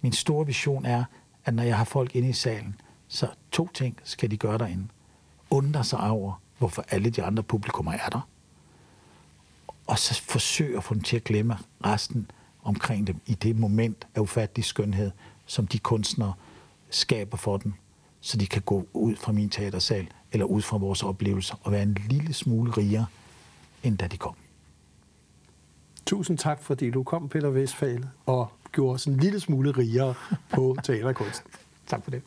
min 0.00 0.12
store 0.12 0.46
vision 0.46 0.84
er, 0.84 1.04
at 1.44 1.54
når 1.54 1.62
jeg 1.62 1.76
har 1.76 1.84
folk 1.84 2.16
inde 2.16 2.28
i 2.28 2.32
salen, 2.32 2.80
så 3.08 3.28
to 3.52 3.68
ting 3.74 3.98
skal 4.04 4.30
de 4.30 4.36
gøre 4.36 4.58
derinde. 4.58 4.88
Undre 5.50 5.84
sig 5.84 6.00
over 6.00 6.42
hvorfor 6.58 6.84
alle 6.88 7.10
de 7.10 7.22
andre 7.22 7.42
publikummer 7.42 7.92
er 7.92 8.08
der. 8.08 8.28
Og 9.86 9.98
så 9.98 10.22
forsøge 10.22 10.76
at 10.76 10.84
få 10.84 10.94
dem 10.94 11.02
til 11.02 11.16
at 11.16 11.24
glemme 11.24 11.58
resten 11.84 12.30
omkring 12.68 13.06
dem 13.06 13.16
i 13.26 13.34
det 13.34 13.58
moment 13.58 14.06
af 14.14 14.20
ufattelig 14.20 14.64
skønhed, 14.64 15.10
som 15.46 15.66
de 15.66 15.78
kunstnere 15.78 16.32
skaber 16.90 17.36
for 17.36 17.56
dem, 17.56 17.72
så 18.20 18.36
de 18.36 18.46
kan 18.46 18.62
gå 18.62 18.86
ud 18.92 19.16
fra 19.16 19.32
min 19.32 19.48
teatersal 19.48 20.08
eller 20.32 20.46
ud 20.46 20.62
fra 20.62 20.76
vores 20.76 21.02
oplevelser 21.02 21.56
og 21.62 21.72
være 21.72 21.82
en 21.82 21.98
lille 22.08 22.32
smule 22.32 22.70
rigere, 22.70 23.06
end 23.82 23.98
da 23.98 24.06
de 24.06 24.16
kom. 24.16 24.34
Tusind 26.06 26.38
tak, 26.38 26.62
fordi 26.62 26.90
du 26.90 27.02
kom, 27.02 27.28
Peter 27.28 27.50
Vestfald, 27.50 28.04
og 28.26 28.52
gjorde 28.72 28.94
os 28.94 29.04
en 29.04 29.16
lille 29.16 29.40
smule 29.40 29.70
rigere 29.70 30.14
på 30.50 30.76
teaterkunst. 30.84 31.42
Tak 31.86 32.04
for 32.04 32.10
det. 32.10 32.22